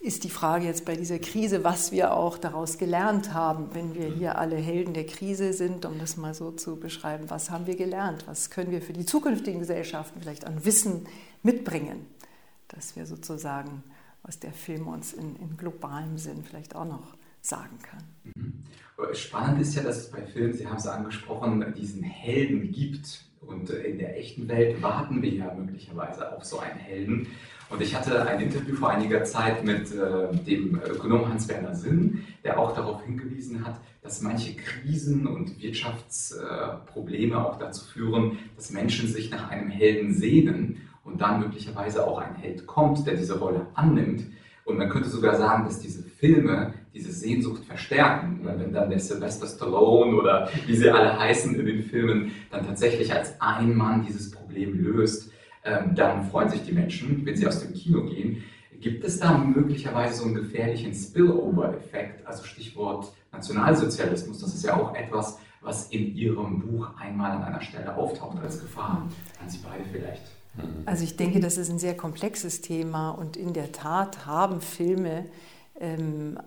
ist 0.00 0.24
die 0.24 0.30
Frage 0.30 0.66
jetzt 0.66 0.84
bei 0.84 0.94
dieser 0.94 1.18
Krise, 1.18 1.64
was 1.64 1.90
wir 1.90 2.12
auch 2.14 2.38
daraus 2.38 2.78
gelernt 2.78 3.32
haben, 3.34 3.74
wenn 3.74 3.94
wir 3.94 4.06
hier 4.06 4.38
alle 4.38 4.56
Helden 4.56 4.94
der 4.94 5.06
Krise 5.06 5.52
sind, 5.52 5.84
um 5.84 5.98
das 5.98 6.16
mal 6.16 6.34
so 6.34 6.52
zu 6.52 6.78
beschreiben. 6.78 7.28
Was 7.28 7.50
haben 7.50 7.66
wir 7.66 7.76
gelernt? 7.76 8.26
Was 8.26 8.50
können 8.50 8.70
wir 8.70 8.82
für 8.82 8.92
die 8.92 9.06
zukünftigen 9.06 9.60
Gesellschaften 9.60 10.20
vielleicht 10.20 10.44
an 10.44 10.64
Wissen 10.64 11.06
mitbringen, 11.42 12.06
dass 12.68 12.94
wir 12.94 13.06
sozusagen, 13.06 13.82
was 14.22 14.38
der 14.38 14.52
Film 14.52 14.86
uns 14.86 15.12
in, 15.12 15.36
in 15.36 15.56
globalem 15.56 16.18
Sinn 16.18 16.44
vielleicht 16.44 16.76
auch 16.76 16.84
noch 16.84 17.16
sagen 17.40 17.78
kann? 17.82 18.04
Mhm. 18.36 18.62
Spannend 19.12 19.60
ist 19.60 19.74
ja, 19.74 19.82
dass 19.82 19.98
es 19.98 20.10
bei 20.10 20.22
Filmen, 20.22 20.54
Sie 20.54 20.66
haben 20.66 20.76
es 20.76 20.86
angesprochen, 20.86 21.74
diesen 21.76 22.02
Helden 22.02 22.72
gibt. 22.72 23.24
Und 23.40 23.70
in 23.70 23.98
der 23.98 24.18
echten 24.18 24.48
Welt 24.48 24.82
warten 24.82 25.22
wir 25.22 25.30
ja 25.30 25.52
möglicherweise 25.54 26.36
auf 26.36 26.44
so 26.44 26.58
einen 26.58 26.78
Helden. 26.78 27.28
Und 27.68 27.82
ich 27.82 27.94
hatte 27.96 28.26
ein 28.26 28.40
Interview 28.40 28.76
vor 28.76 28.90
einiger 28.90 29.24
Zeit 29.24 29.64
mit 29.64 29.92
äh, 29.92 30.34
dem 30.44 30.80
Ökonom 30.88 31.28
Hans-Werner 31.28 31.74
Sinn, 31.74 32.24
der 32.44 32.60
auch 32.60 32.74
darauf 32.74 33.04
hingewiesen 33.04 33.66
hat, 33.66 33.80
dass 34.02 34.22
manche 34.22 34.54
Krisen 34.54 35.26
und 35.26 35.60
Wirtschaftsprobleme 35.60 37.34
äh, 37.34 37.38
auch 37.38 37.58
dazu 37.58 37.84
führen, 37.84 38.38
dass 38.54 38.70
Menschen 38.70 39.08
sich 39.08 39.30
nach 39.30 39.50
einem 39.50 39.68
Helden 39.68 40.14
sehnen 40.14 40.82
und 41.02 41.20
dann 41.20 41.40
möglicherweise 41.40 42.06
auch 42.06 42.18
ein 42.18 42.36
Held 42.36 42.66
kommt, 42.66 43.04
der 43.06 43.14
diese 43.14 43.38
Rolle 43.38 43.66
annimmt. 43.74 44.24
Und 44.64 44.78
man 44.78 44.88
könnte 44.88 45.08
sogar 45.08 45.36
sagen, 45.36 45.64
dass 45.64 45.80
diese 45.80 46.02
Filme 46.02 46.74
diese 46.94 47.12
Sehnsucht 47.12 47.64
verstärken. 47.64 48.40
Wenn 48.42 48.72
dann 48.72 48.90
der 48.90 48.98
Sylvester 48.98 49.46
Stallone 49.46 50.16
oder 50.16 50.48
wie 50.66 50.74
sie 50.74 50.90
alle 50.90 51.18
heißen 51.18 51.54
in 51.54 51.66
den 51.66 51.82
Filmen 51.82 52.32
dann 52.50 52.66
tatsächlich 52.66 53.12
als 53.12 53.40
ein 53.40 53.76
Mann 53.76 54.04
dieses 54.06 54.30
Problem 54.30 54.82
löst, 54.82 55.30
dann 55.94 56.28
freuen 56.30 56.48
sich 56.48 56.62
die 56.62 56.72
Menschen, 56.72 57.24
wenn 57.24 57.36
sie 57.36 57.46
aus 57.46 57.60
dem 57.60 57.74
Kino 57.74 58.04
gehen. 58.04 58.42
Gibt 58.80 59.04
es 59.04 59.20
da 59.20 59.36
möglicherweise 59.38 60.18
so 60.18 60.24
einen 60.24 60.34
gefährlichen 60.34 60.94
Spillover-Effekt, 60.94 62.26
also 62.26 62.44
Stichwort 62.44 63.12
Nationalsozialismus? 63.32 64.40
Das 64.40 64.54
ist 64.54 64.64
ja 64.64 64.76
auch 64.76 64.94
etwas, 64.94 65.38
was 65.62 65.88
in 65.88 66.14
Ihrem 66.14 66.60
Buch 66.60 66.88
einmal 66.98 67.32
an 67.32 67.42
einer 67.42 67.60
Stelle 67.60 67.96
auftaucht 67.96 68.38
als 68.42 68.60
Gefahr. 68.60 69.08
An 69.42 69.50
Sie 69.50 69.58
beide 69.58 69.84
vielleicht. 69.90 70.22
Also 70.86 71.04
ich 71.04 71.16
denke, 71.16 71.40
das 71.40 71.58
ist 71.58 71.70
ein 71.70 71.78
sehr 71.78 71.96
komplexes 71.96 72.60
Thema 72.60 73.10
und 73.10 73.36
in 73.36 73.52
der 73.52 73.72
Tat 73.72 74.26
haben 74.26 74.60
Filme 74.60 75.26
ähm, 75.80 76.38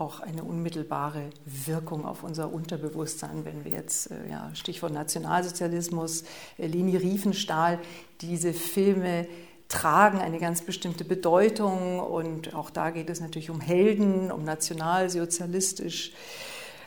auch 0.00 0.20
eine 0.20 0.42
unmittelbare 0.42 1.30
Wirkung 1.44 2.04
auf 2.04 2.22
unser 2.22 2.52
Unterbewusstsein, 2.52 3.44
wenn 3.44 3.64
wir 3.64 3.72
jetzt, 3.72 4.10
äh, 4.10 4.30
ja, 4.30 4.50
Stichwort 4.54 4.92
Nationalsozialismus, 4.92 6.24
äh, 6.58 6.66
Leni 6.66 6.96
Riefenstahl, 6.96 7.78
diese 8.20 8.52
Filme 8.52 9.26
tragen 9.68 10.18
eine 10.18 10.38
ganz 10.38 10.62
bestimmte 10.62 11.04
Bedeutung 11.04 12.00
und 12.00 12.54
auch 12.54 12.70
da 12.70 12.90
geht 12.90 13.08
es 13.08 13.20
natürlich 13.20 13.50
um 13.50 13.60
Helden, 13.60 14.32
um 14.32 14.42
nationalsozialistisch 14.42 16.12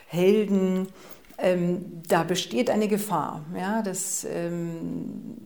Helden. 0.07 0.87
Ähm, 1.37 2.03
da 2.07 2.23
besteht 2.23 2.69
eine 2.69 2.87
Gefahr. 2.87 3.45
Ja, 3.55 3.81
das, 3.81 4.25
ähm, 4.29 5.37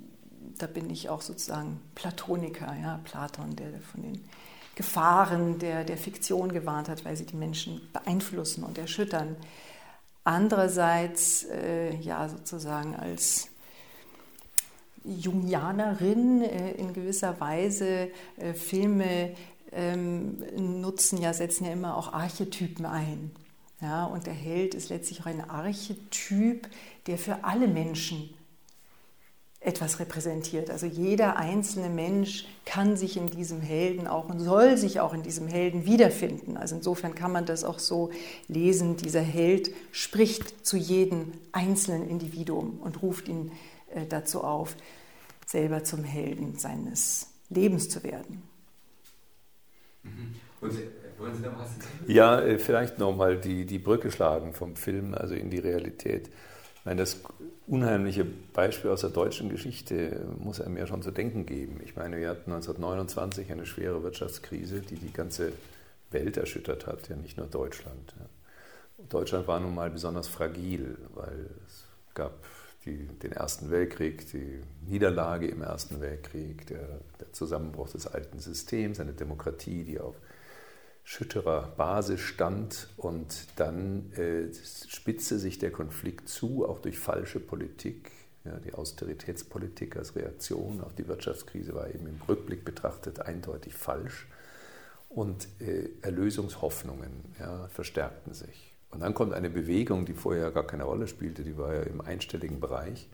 da 0.57 0.67
bin 0.67 0.89
ich 0.89 1.09
auch 1.09 1.21
sozusagen 1.21 1.79
Platoniker, 1.95 2.75
ja, 2.81 2.99
Platon, 3.03 3.55
der 3.55 3.79
von 3.81 4.01
den 4.01 4.23
Gefahren 4.77 5.57
der, 5.57 5.83
der 5.83 5.97
Fiktion 5.97 6.51
gewarnt 6.51 6.87
hat, 6.87 7.03
weil 7.03 7.17
sie 7.17 7.25
die 7.25 7.35
Menschen 7.35 7.81
beeinflussen 7.91 8.63
und 8.63 8.77
erschüttern. 8.77 9.35
Andererseits, 10.23 11.45
äh, 11.45 11.95
ja, 11.95 12.29
sozusagen 12.29 12.95
als 12.95 13.49
Jungianerin 15.03 16.43
äh, 16.43 16.73
in 16.73 16.93
gewisser 16.93 17.39
Weise 17.39 18.09
äh, 18.37 18.53
Filme 18.53 19.35
ähm, 19.71 20.43
nutzen 20.55 21.19
ja, 21.19 21.33
setzen 21.33 21.65
ja 21.65 21.71
immer 21.71 21.97
auch 21.97 22.13
Archetypen 22.13 22.85
ein. 22.85 23.31
Ja, 23.81 24.05
und 24.05 24.27
der 24.27 24.33
Held 24.33 24.75
ist 24.75 24.89
letztlich 24.89 25.21
auch 25.21 25.25
ein 25.25 25.49
Archetyp, 25.49 26.67
der 27.07 27.17
für 27.17 27.43
alle 27.43 27.67
Menschen 27.67 28.29
etwas 29.67 29.99
repräsentiert. 29.99 30.69
Also 30.69 30.85
jeder 30.85 31.35
einzelne 31.35 31.89
Mensch 31.89 32.45
kann 32.65 32.95
sich 32.95 33.17
in 33.17 33.27
diesem 33.27 33.59
Helden 33.59 34.07
auch 34.07 34.29
und 34.29 34.39
soll 34.39 34.77
sich 34.77 35.01
auch 35.01 35.13
in 35.13 35.23
diesem 35.23 35.47
Helden 35.47 35.85
wiederfinden. 35.85 36.55
Also 36.55 36.77
insofern 36.77 37.15
kann 37.15 37.33
man 37.33 37.45
das 37.45 37.65
auch 37.65 37.79
so 37.79 38.09
lesen. 38.47 38.95
Dieser 38.95 39.19
Held 39.19 39.71
spricht 39.91 40.65
zu 40.65 40.77
jedem 40.77 41.33
einzelnen 41.51 42.07
Individuum 42.07 42.79
und 42.79 43.01
ruft 43.01 43.27
ihn 43.27 43.51
äh, 43.93 44.05
dazu 44.07 44.41
auf, 44.41 44.77
selber 45.45 45.83
zum 45.83 46.05
Helden 46.05 46.57
seines 46.57 47.27
Lebens 47.49 47.89
zu 47.89 48.03
werden. 48.03 48.43
Mhm. 50.03 50.35
Und 50.61 50.73
wollen 51.17 51.35
Sie 51.35 51.41
noch 51.41 51.59
was 51.59 51.71
Ja, 52.07 52.39
äh, 52.39 52.57
vielleicht 52.57 52.99
nochmal 52.99 53.37
die, 53.37 53.65
die 53.65 53.79
Brücke 53.79 54.11
schlagen 54.11 54.53
vom 54.53 54.77
Film, 54.77 55.13
also 55.13 55.35
in 55.35 55.49
die 55.49 55.59
Realität. 55.59 56.29
Meine, 56.87 57.01
das 57.01 57.17
unheimliche 57.67 58.23
Beispiel 58.53 58.91
aus 58.91 59.01
der 59.01 59.09
deutschen 59.09 59.49
Geschichte 59.49 60.25
muss 60.39 60.61
einem 60.61 60.77
ja 60.77 60.87
schon 60.87 61.01
zu 61.01 61.11
denken 61.11 61.45
geben. 61.45 61.81
Ich 61.83 61.97
meine, 61.97 62.15
wir 62.15 62.29
hatten 62.29 62.49
1929 62.49 63.51
eine 63.51 63.65
schwere 63.65 64.03
Wirtschaftskrise, 64.03 64.79
die 64.79 64.95
die 64.95 65.11
ganze 65.11 65.51
Welt 66.11 66.37
erschüttert 66.37 66.87
hat, 66.87 67.09
ja 67.09 67.17
nicht 67.17 67.35
nur 67.35 67.47
Deutschland. 67.47 68.15
Deutschland 69.09 69.49
war 69.49 69.59
nun 69.59 69.75
mal 69.75 69.89
besonders 69.89 70.29
fragil, 70.29 70.95
weil 71.13 71.49
es 71.67 71.83
gab 72.13 72.45
die, 72.85 73.05
den 73.21 73.33
Ersten 73.33 73.69
Weltkrieg, 73.69 74.31
die 74.31 74.61
Niederlage 74.87 75.49
im 75.49 75.63
Ersten 75.63 75.99
Weltkrieg, 75.99 76.67
der, 76.67 77.01
der 77.19 77.33
Zusammenbruch 77.33 77.89
des 77.89 78.07
alten 78.07 78.39
Systems, 78.39 79.01
eine 79.01 79.11
Demokratie, 79.11 79.83
die 79.83 79.99
auf 79.99 80.15
schütterer 81.07 81.73
Basis 81.77 82.19
stand 82.19 82.89
und 82.97 83.47
dann 83.55 84.11
äh, 84.17 84.53
spitzte 84.89 85.39
sich 85.39 85.57
der 85.57 85.71
Konflikt 85.71 86.27
zu, 86.27 86.67
auch 86.67 86.79
durch 86.79 86.99
falsche 86.99 87.39
Politik. 87.39 88.11
Ja, 88.43 88.57
die 88.59 88.73
Austeritätspolitik 88.73 89.95
als 89.95 90.17
Reaktion 90.17 90.81
auf 90.81 90.93
die 90.93 91.07
Wirtschaftskrise 91.07 91.73
war 91.73 91.87
eben 91.87 92.07
im 92.07 92.19
Rückblick 92.27 92.65
betrachtet 92.65 93.21
eindeutig 93.21 93.73
falsch. 93.73 94.27
Und 95.07 95.47
äh, 95.61 95.87
Erlösungshoffnungen 96.01 97.33
ja, 97.39 97.69
verstärkten 97.69 98.33
sich. 98.33 98.73
Und 98.91 98.99
dann 98.99 99.13
kommt 99.13 99.31
eine 99.31 99.49
Bewegung, 99.49 100.05
die 100.05 100.13
vorher 100.13 100.51
gar 100.51 100.67
keine 100.67 100.83
Rolle 100.83 101.07
spielte, 101.07 101.43
die 101.43 101.57
war 101.57 101.73
ja 101.73 101.83
im 101.83 102.01
einstelligen 102.01 102.59
Bereich, 102.59 103.07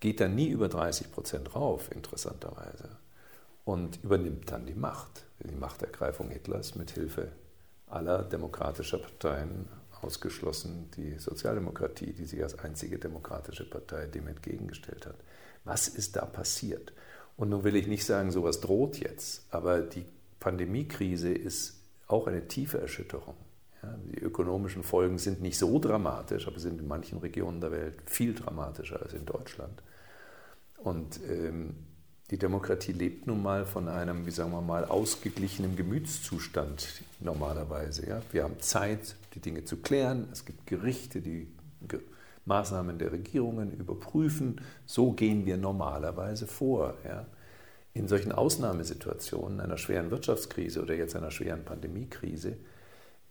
geht 0.00 0.18
dann 0.18 0.34
nie 0.34 0.48
über 0.48 0.68
30 0.68 1.12
Prozent 1.12 1.54
rauf, 1.54 1.92
interessanterweise, 1.92 2.88
und 3.70 4.02
übernimmt 4.02 4.50
dann 4.50 4.66
die 4.66 4.74
Macht, 4.74 5.26
die 5.44 5.54
Machtergreifung 5.54 6.30
Hitlers 6.30 6.74
mit 6.74 6.90
Hilfe 6.90 7.28
aller 7.86 8.24
demokratischer 8.24 8.98
Parteien, 8.98 9.68
ausgeschlossen 10.02 10.90
die 10.96 11.18
Sozialdemokratie, 11.18 12.12
die 12.12 12.24
sich 12.24 12.42
als 12.42 12.58
einzige 12.58 12.98
demokratische 12.98 13.68
Partei 13.70 14.06
dem 14.06 14.26
entgegengestellt 14.26 15.06
hat. 15.06 15.14
Was 15.62 15.86
ist 15.86 16.16
da 16.16 16.24
passiert? 16.24 16.92
Und 17.36 17.50
nun 17.50 17.62
will 17.62 17.76
ich 17.76 17.86
nicht 17.86 18.04
sagen, 18.04 18.32
sowas 18.32 18.60
droht 18.60 18.98
jetzt, 18.98 19.46
aber 19.50 19.82
die 19.82 20.04
Pandemiekrise 20.40 21.32
ist 21.32 21.80
auch 22.08 22.26
eine 22.26 22.48
tiefe 22.48 22.80
Erschütterung. 22.80 23.36
Ja, 23.84 23.96
die 24.12 24.18
ökonomischen 24.18 24.82
Folgen 24.82 25.18
sind 25.18 25.42
nicht 25.42 25.58
so 25.58 25.78
dramatisch, 25.78 26.48
aber 26.48 26.58
sind 26.58 26.80
in 26.80 26.88
manchen 26.88 27.18
Regionen 27.18 27.60
der 27.60 27.70
Welt 27.70 27.94
viel 28.06 28.34
dramatischer 28.34 29.00
als 29.00 29.12
in 29.12 29.26
Deutschland. 29.26 29.80
Und 30.78 31.20
ähm, 31.28 31.76
die 32.30 32.38
Demokratie 32.38 32.92
lebt 32.92 33.26
nun 33.26 33.42
mal 33.42 33.66
von 33.66 33.88
einem, 33.88 34.24
wie 34.24 34.30
sagen 34.30 34.52
wir 34.52 34.60
mal, 34.60 34.84
ausgeglichenen 34.84 35.74
Gemütszustand 35.74 37.02
normalerweise. 37.18 38.08
Ja? 38.08 38.22
Wir 38.30 38.44
haben 38.44 38.60
Zeit, 38.60 39.16
die 39.34 39.40
Dinge 39.40 39.64
zu 39.64 39.78
klären. 39.78 40.28
Es 40.30 40.44
gibt 40.44 40.66
Gerichte, 40.66 41.20
die 41.20 41.48
Maßnahmen 42.44 42.98
der 42.98 43.10
Regierungen 43.10 43.72
überprüfen. 43.72 44.60
So 44.86 45.10
gehen 45.10 45.44
wir 45.44 45.56
normalerweise 45.56 46.46
vor. 46.46 46.94
Ja? 47.04 47.26
In 47.94 48.06
solchen 48.06 48.30
Ausnahmesituationen, 48.30 49.58
einer 49.60 49.76
schweren 49.76 50.12
Wirtschaftskrise 50.12 50.82
oder 50.82 50.94
jetzt 50.94 51.16
einer 51.16 51.32
schweren 51.32 51.64
Pandemiekrise, 51.64 52.56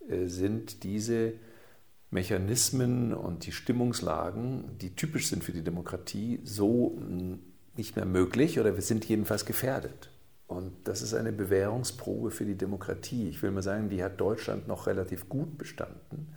äh, 0.10 0.28
sind 0.28 0.84
diese 0.84 1.34
Mechanismen 2.12 3.14
und 3.14 3.46
die 3.46 3.54
Stimmungslagen, 3.54 4.78
die 4.78 4.96
typisch 4.96 5.28
sind 5.28 5.44
für 5.44 5.54
die 5.54 5.64
Demokratie, 5.64 6.42
so 6.44 7.00
nicht 7.80 7.96
mehr 7.96 8.06
möglich 8.06 8.60
oder 8.60 8.76
wir 8.76 8.84
sind 8.84 9.06
jedenfalls 9.06 9.46
gefährdet. 9.46 10.12
Und 10.46 10.74
das 10.84 11.02
ist 11.02 11.14
eine 11.14 11.32
Bewährungsprobe 11.32 12.30
für 12.32 12.46
die 12.46 12.58
Demokratie. 12.58 13.30
Ich 13.30 13.42
will 13.42 13.52
mal 13.52 13.62
sagen, 13.62 13.90
die 13.90 14.04
hat 14.04 14.20
Deutschland 14.20 14.68
noch 14.68 14.88
relativ 14.88 15.30
gut 15.30 15.58
bestanden, 15.58 16.36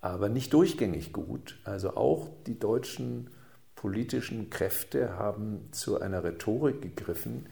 aber 0.00 0.28
nicht 0.28 0.52
durchgängig 0.52 1.12
gut. 1.12 1.58
Also 1.64 1.96
auch 1.96 2.28
die 2.46 2.58
deutschen 2.58 3.30
politischen 3.74 4.50
Kräfte 4.50 5.16
haben 5.16 5.68
zu 5.70 6.00
einer 6.00 6.24
Rhetorik 6.24 6.82
gegriffen, 6.82 7.46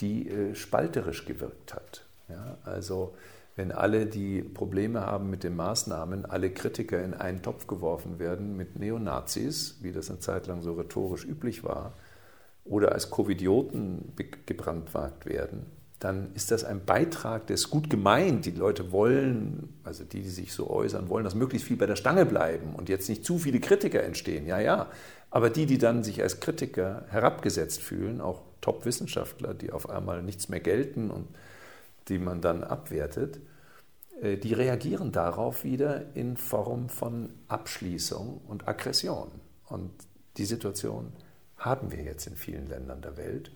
die 0.00 0.28
äh, 0.28 0.54
spalterisch 0.54 1.24
gewirkt 1.24 1.74
hat. 1.74 2.04
Ja, 2.28 2.58
also 2.64 3.14
wenn 3.56 3.72
alle, 3.72 4.06
die 4.06 4.42
Probleme 4.42 5.00
haben 5.00 5.30
mit 5.30 5.42
den 5.42 5.56
Maßnahmen, 5.56 6.26
alle 6.26 6.50
Kritiker 6.50 7.02
in 7.02 7.14
einen 7.14 7.42
Topf 7.42 7.66
geworfen 7.66 8.18
werden 8.18 8.56
mit 8.56 8.78
Neonazis, 8.78 9.78
wie 9.80 9.92
das 9.92 10.10
eine 10.10 10.20
Zeit 10.20 10.46
lang 10.46 10.62
so 10.62 10.74
rhetorisch 10.74 11.24
üblich 11.24 11.64
war, 11.64 11.94
oder 12.68 12.92
als 12.92 13.10
Covidioten 13.10 14.12
gebrandmarkt 14.46 15.26
werden, 15.26 15.66
dann 15.98 16.32
ist 16.34 16.52
das 16.52 16.62
ein 16.64 16.84
Beitrag, 16.84 17.48
der 17.48 17.54
ist 17.54 17.70
gut 17.70 17.90
gemeint. 17.90 18.46
Die 18.46 18.52
Leute 18.52 18.92
wollen, 18.92 19.80
also 19.82 20.04
die, 20.04 20.22
die 20.22 20.28
sich 20.28 20.52
so 20.52 20.70
äußern, 20.70 21.08
wollen, 21.08 21.24
dass 21.24 21.34
möglichst 21.34 21.66
viel 21.66 21.76
bei 21.76 21.86
der 21.86 21.96
Stange 21.96 22.24
bleiben 22.24 22.74
und 22.76 22.88
jetzt 22.88 23.08
nicht 23.08 23.24
zu 23.24 23.38
viele 23.38 23.58
Kritiker 23.58 24.02
entstehen. 24.04 24.46
Ja, 24.46 24.60
ja. 24.60 24.88
Aber 25.30 25.50
die, 25.50 25.66
die 25.66 25.78
dann 25.78 26.04
sich 26.04 26.22
als 26.22 26.38
Kritiker 26.40 27.04
herabgesetzt 27.08 27.82
fühlen, 27.82 28.20
auch 28.20 28.42
Top-Wissenschaftler, 28.60 29.54
die 29.54 29.72
auf 29.72 29.90
einmal 29.90 30.22
nichts 30.22 30.48
mehr 30.48 30.60
gelten 30.60 31.10
und 31.10 31.26
die 32.08 32.18
man 32.18 32.40
dann 32.40 32.62
abwertet, 32.62 33.40
äh, 34.22 34.36
die 34.36 34.52
reagieren 34.52 35.10
darauf 35.10 35.64
wieder 35.64 36.14
in 36.14 36.36
Form 36.36 36.88
von 36.88 37.30
Abschließung 37.48 38.40
und 38.46 38.68
Aggression. 38.68 39.28
Und 39.66 39.90
die 40.36 40.44
Situation 40.44 41.12
haben 41.58 41.92
wir 41.92 42.02
jetzt 42.02 42.26
in 42.26 42.36
vielen 42.36 42.68
Ländern 42.68 43.00
der 43.02 43.16
Welt. 43.16 43.52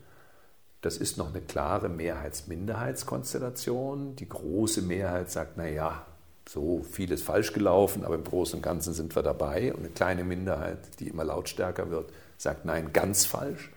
Das 0.80 0.96
ist 0.96 1.16
noch 1.16 1.28
eine 1.28 1.40
klare 1.40 1.88
Mehrheits-Minderheitskonstellation. 1.88 4.16
Die 4.16 4.28
große 4.28 4.82
Mehrheit 4.82 5.30
sagt, 5.30 5.56
naja, 5.56 6.04
so 6.48 6.82
vieles 6.82 7.22
falsch 7.22 7.52
gelaufen, 7.52 8.04
aber 8.04 8.16
im 8.16 8.24
Großen 8.24 8.56
und 8.56 8.62
Ganzen 8.62 8.92
sind 8.92 9.14
wir 9.14 9.22
dabei. 9.22 9.72
Und 9.72 9.78
eine 9.80 9.90
kleine 9.90 10.24
Minderheit, 10.24 10.98
die 10.98 11.06
immer 11.08 11.22
lautstärker 11.24 11.90
wird, 11.90 12.10
sagt, 12.36 12.64
nein, 12.64 12.92
ganz 12.92 13.26
falsch. 13.26 13.70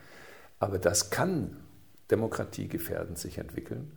Aber 0.60 0.80
das 0.80 1.12
kann 1.12 1.58
demokratiegefährdend 2.10 3.20
sich 3.20 3.38
entwickeln. 3.38 3.92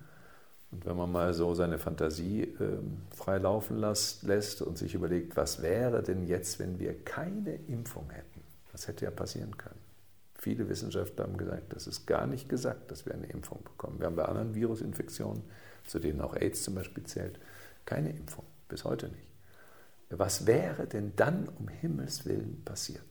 Und 0.71 0.85
wenn 0.85 0.97
man 0.97 1.11
mal 1.11 1.33
so 1.33 1.55
seine 1.55 1.79
Fantasie 1.79 2.43
äh, 2.43 2.79
frei 3.17 3.39
laufen 3.39 3.79
lässt 3.79 4.61
und 4.61 4.77
sich 4.77 4.95
überlegt, 4.95 5.35
was 5.35 5.63
wäre 5.63 6.03
denn 6.03 6.27
jetzt, 6.27 6.59
wenn 6.59 6.79
wir 6.79 7.05
keine 7.05 7.55
Impfung 7.55 8.11
hätten? 8.11 8.43
Was 8.73 8.87
hätte 8.87 9.07
ja 9.07 9.11
passieren 9.11 9.57
können? 9.57 9.88
Viele 10.49 10.67
Wissenschaftler 10.71 11.25
haben 11.25 11.37
gesagt, 11.37 11.75
das 11.75 11.87
ist 11.87 12.07
gar 12.07 12.27
nicht 12.27 12.49
gesagt, 12.49 12.91
dass 12.91 13.05
wir 13.05 13.13
eine 13.13 13.27
Impfung 13.27 13.63
bekommen. 13.65 14.01
Wir 14.01 14.07
haben 14.07 14.17
bei 14.17 14.25
anderen 14.25 14.55
Virusinfektionen, 14.55 15.43
zu 15.87 15.99
denen 15.99 16.23
auch 16.23 16.35
AIDS 16.35 16.63
zum 16.63 16.75
Beispiel 16.75 17.05
zählt, 17.05 17.39
keine 17.85 18.09
Impfung. 18.09 18.47
Bis 18.67 18.83
heute 18.85 19.09
nicht. 19.11 19.29
Was 20.09 20.47
wäre 20.47 20.87
denn 20.87 21.13
dann 21.17 21.51
um 21.59 21.69
Himmels 21.69 22.25
Willen 22.25 22.63
passiert? 22.65 23.05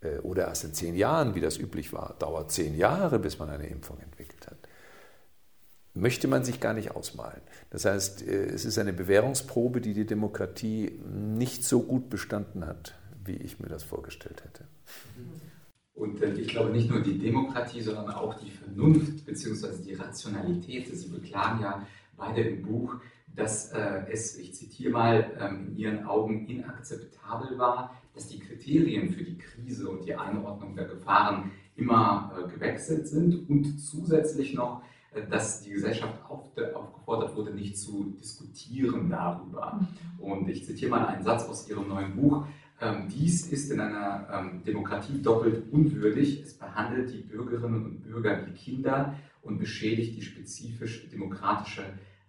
Äh, 0.00 0.18
oder 0.22 0.48
erst 0.48 0.64
in 0.64 0.74
zehn 0.74 0.96
Jahren, 0.96 1.36
wie 1.36 1.40
das 1.40 1.56
üblich 1.56 1.92
war, 1.92 2.16
dauert 2.18 2.50
zehn 2.50 2.76
Jahre, 2.76 3.20
bis 3.20 3.38
man 3.38 3.48
eine 3.48 3.68
Impfung 3.68 4.00
entwickelt 4.00 4.44
hat. 4.48 4.58
Möchte 5.94 6.26
man 6.26 6.42
sich 6.42 6.58
gar 6.58 6.74
nicht 6.74 6.90
ausmalen. 6.90 7.42
Das 7.70 7.84
heißt, 7.84 8.22
äh, 8.26 8.46
es 8.46 8.64
ist 8.64 8.76
eine 8.78 8.92
Bewährungsprobe, 8.92 9.80
die 9.80 9.94
die 9.94 10.04
Demokratie 10.04 11.00
nicht 11.04 11.62
so 11.62 11.80
gut 11.80 12.10
bestanden 12.10 12.66
hat, 12.66 12.96
wie 13.24 13.36
ich 13.36 13.60
mir 13.60 13.68
das 13.68 13.84
vorgestellt 13.84 14.42
hätte. 14.42 14.64
Und 15.96 16.22
äh, 16.22 16.32
ich 16.34 16.48
glaube 16.48 16.70
nicht 16.70 16.90
nur 16.90 17.00
die 17.00 17.18
Demokratie, 17.18 17.80
sondern 17.80 18.10
auch 18.10 18.34
die 18.34 18.50
Vernunft 18.50 19.24
bzw. 19.24 19.82
die 19.82 19.94
Rationalität. 19.94 20.86
Sie 20.94 21.08
beklagen 21.08 21.62
ja 21.62 21.86
beide 22.16 22.42
im 22.42 22.62
Buch, 22.62 22.96
dass 23.34 23.72
äh, 23.72 24.02
es, 24.10 24.38
ich 24.38 24.54
zitiere 24.54 24.92
mal, 24.92 25.30
ähm, 25.40 25.68
in 25.68 25.76
ihren 25.76 26.06
Augen 26.06 26.46
inakzeptabel 26.46 27.58
war, 27.58 27.96
dass 28.14 28.28
die 28.28 28.38
Kriterien 28.38 29.10
für 29.10 29.24
die 29.24 29.36
Krise 29.36 29.88
und 29.88 30.04
die 30.06 30.14
Einordnung 30.14 30.76
der 30.76 30.86
Gefahren 30.86 31.50
immer 31.76 32.32
äh, 32.38 32.48
gewechselt 32.48 33.08
sind 33.08 33.48
und 33.48 33.78
zusätzlich 33.78 34.54
noch, 34.54 34.82
dass 35.30 35.62
die 35.62 35.70
Gesellschaft 35.70 36.12
auf, 36.28 36.50
aufgefordert 36.74 37.34
wurde, 37.36 37.54
nicht 37.54 37.78
zu 37.78 38.14
diskutieren 38.20 39.08
darüber. 39.08 39.80
Mhm. 39.80 40.22
Und 40.22 40.48
ich 40.50 40.66
zitiere 40.66 40.90
mal 40.90 41.06
einen 41.06 41.24
Satz 41.24 41.48
aus 41.48 41.66
ihrem 41.70 41.88
neuen 41.88 42.14
Buch. 42.14 42.46
Ähm, 42.80 43.08
dies 43.08 43.46
ist 43.46 43.70
in 43.70 43.80
einer 43.80 44.28
ähm, 44.32 44.62
Demokratie 44.64 45.22
doppelt 45.22 45.72
unwürdig. 45.72 46.42
Es 46.42 46.54
behandelt 46.54 47.12
die 47.12 47.22
Bürgerinnen 47.22 47.84
und 47.84 48.02
Bürger 48.02 48.46
wie 48.46 48.52
Kinder 48.52 49.14
und 49.42 49.58
beschädigt 49.58 50.16
die 50.16 50.22
spezifisch 50.22 51.08
demokratische 51.10 51.84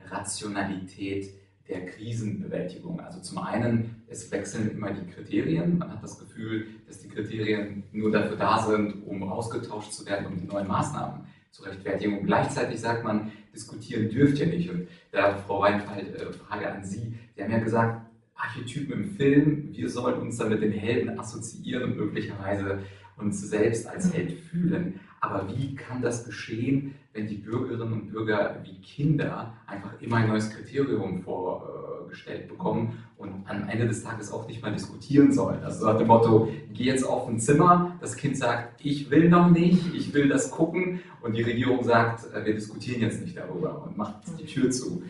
Rationalität 0.09 1.33
der 1.67 1.85
Krisenbewältigung. 1.85 3.01
Also 3.01 3.19
zum 3.19 3.39
einen, 3.39 4.03
es 4.07 4.31
wechseln 4.31 4.71
immer 4.71 4.91
die 4.91 5.11
Kriterien. 5.11 5.77
Man 5.77 5.91
hat 5.91 6.01
das 6.01 6.17
Gefühl, 6.17 6.67
dass 6.87 6.99
die 6.99 7.09
Kriterien 7.09 7.83
nur 7.91 8.11
dafür 8.11 8.37
da 8.37 8.65
sind, 8.65 9.05
um 9.05 9.23
ausgetauscht 9.23 9.91
zu 9.91 10.05
werden, 10.05 10.27
um 10.27 10.37
die 10.37 10.47
neuen 10.47 10.67
Maßnahmen 10.67 11.25
zu 11.51 11.63
rechtfertigen. 11.63 12.19
Und 12.19 12.25
gleichzeitig 12.25 12.79
sagt 12.79 13.03
man, 13.03 13.31
diskutieren 13.53 14.09
dürft 14.09 14.39
ihr 14.39 14.47
nicht. 14.47 14.69
Und 14.69 14.87
da, 15.11 15.35
Frau 15.35 15.59
Reinfeld, 15.59 16.15
äh, 16.15 16.31
Frage 16.31 16.71
an 16.71 16.85
Sie. 16.85 17.13
Sie 17.35 17.43
haben 17.43 17.51
ja 17.51 17.59
gesagt, 17.59 18.06
Archetypen 18.37 18.93
im 18.93 19.09
Film, 19.15 19.69
wir 19.71 19.89
sollen 19.89 20.21
uns 20.21 20.37
dann 20.37 20.49
mit 20.49 20.61
den 20.61 20.71
Helden 20.71 21.19
assoziieren 21.19 21.83
und 21.83 21.97
möglicherweise 21.97 22.79
uns 23.17 23.41
selbst 23.49 23.87
als 23.87 24.13
Held 24.13 24.33
fühlen. 24.33 24.99
Aber 25.19 25.47
wie 25.55 25.75
kann 25.75 26.01
das 26.01 26.25
geschehen, 26.25 26.93
wenn 27.13 27.27
die 27.27 27.35
Bürgerinnen 27.35 27.93
und 27.93 28.11
Bürger 28.11 28.57
wie 28.63 28.79
Kinder 28.81 29.53
einfach 29.65 29.99
immer 29.99 30.17
ein 30.17 30.27
neues 30.27 30.51
Kriterium 30.51 31.23
vorgestellt 31.23 32.47
bekommen 32.47 32.99
und 33.17 33.49
am 33.49 33.67
Ende 33.67 33.87
des 33.87 34.03
Tages 34.03 34.31
auch 34.31 34.47
nicht 34.47 34.61
mal 34.61 34.71
diskutieren 34.71 35.31
sollen? 35.31 35.63
Also 35.63 35.87
nach 35.87 35.97
dem 35.97 36.07
Motto, 36.07 36.51
geh 36.73 36.83
jetzt 36.83 37.03
auf 37.03 37.27
ein 37.27 37.39
Zimmer, 37.39 37.97
das 37.99 38.15
Kind 38.15 38.37
sagt, 38.37 38.79
ich 38.85 39.09
will 39.09 39.29
noch 39.29 39.49
nicht, 39.49 39.95
ich 39.95 40.13
will 40.13 40.29
das 40.29 40.51
gucken 40.51 40.99
und 41.21 41.35
die 41.35 41.41
Regierung 41.41 41.83
sagt, 41.83 42.31
äh, 42.31 42.45
wir 42.45 42.53
diskutieren 42.53 43.01
jetzt 43.01 43.19
nicht 43.21 43.35
darüber 43.35 43.83
und 43.83 43.97
macht 43.97 44.17
die 44.39 44.45
Tür 44.45 44.69
zu. 44.69 45.01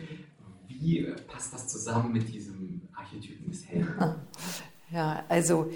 Wie 0.66 1.06
passt 1.26 1.52
das 1.52 1.68
zusammen 1.68 2.12
mit 2.12 2.32
diesem 2.32 2.77
Archetypen 2.98 3.52
Helden? 3.52 4.14
Ja, 4.90 5.22
also 5.28 5.70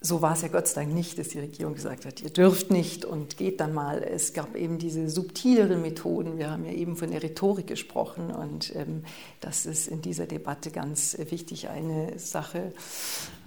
so 0.00 0.22
war 0.22 0.34
es 0.34 0.42
ja 0.42 0.48
Gott 0.48 0.68
sei 0.68 0.82
Dank 0.82 0.94
nicht, 0.94 1.18
dass 1.18 1.28
die 1.28 1.40
Regierung 1.40 1.74
gesagt 1.74 2.04
hat, 2.04 2.22
ihr 2.22 2.30
dürft 2.30 2.70
nicht 2.70 3.04
und 3.04 3.36
geht 3.36 3.60
dann 3.60 3.74
mal. 3.74 4.02
Es 4.02 4.32
gab 4.32 4.54
eben 4.54 4.78
diese 4.78 5.08
subtileren 5.08 5.82
Methoden. 5.82 6.38
Wir 6.38 6.50
haben 6.50 6.64
ja 6.64 6.72
eben 6.72 6.94
von 6.94 7.10
der 7.10 7.22
Rhetorik 7.22 7.66
gesprochen 7.66 8.30
und 8.30 8.76
ähm, 8.76 9.04
das 9.40 9.66
ist 9.66 9.88
in 9.88 10.02
dieser 10.02 10.26
Debatte 10.26 10.70
ganz 10.70 11.16
wichtig. 11.30 11.68
Eine 11.68 12.18
Sache 12.18 12.72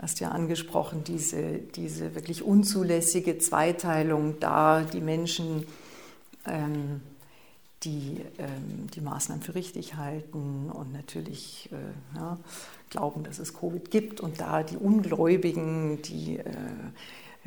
hast 0.02 0.20
du 0.20 0.26
ja 0.26 0.32
angesprochen, 0.32 1.04
diese, 1.06 1.60
diese 1.60 2.16
wirklich 2.16 2.44
unzulässige 2.44 3.38
Zweiteilung, 3.38 4.40
da 4.42 4.82
die 4.82 5.02
Menschen 5.02 5.66
ähm, 6.46 7.02
die 7.84 8.22
ähm, 8.38 8.88
die 8.94 9.02
Maßnahmen 9.02 9.44
für 9.44 9.56
richtig 9.56 9.96
halten 9.96 10.70
und 10.72 10.94
natürlich 10.94 11.70
äh, 11.72 12.18
ja, 12.18 12.38
glauben, 12.90 13.24
dass 13.24 13.40
es 13.40 13.54
Covid 13.54 13.90
gibt 13.90 14.22
und 14.22 14.40
da 14.40 14.64
die 14.64 14.78
Ungläubigen, 14.78 16.02
die 16.02 16.38
äh, 16.38 16.46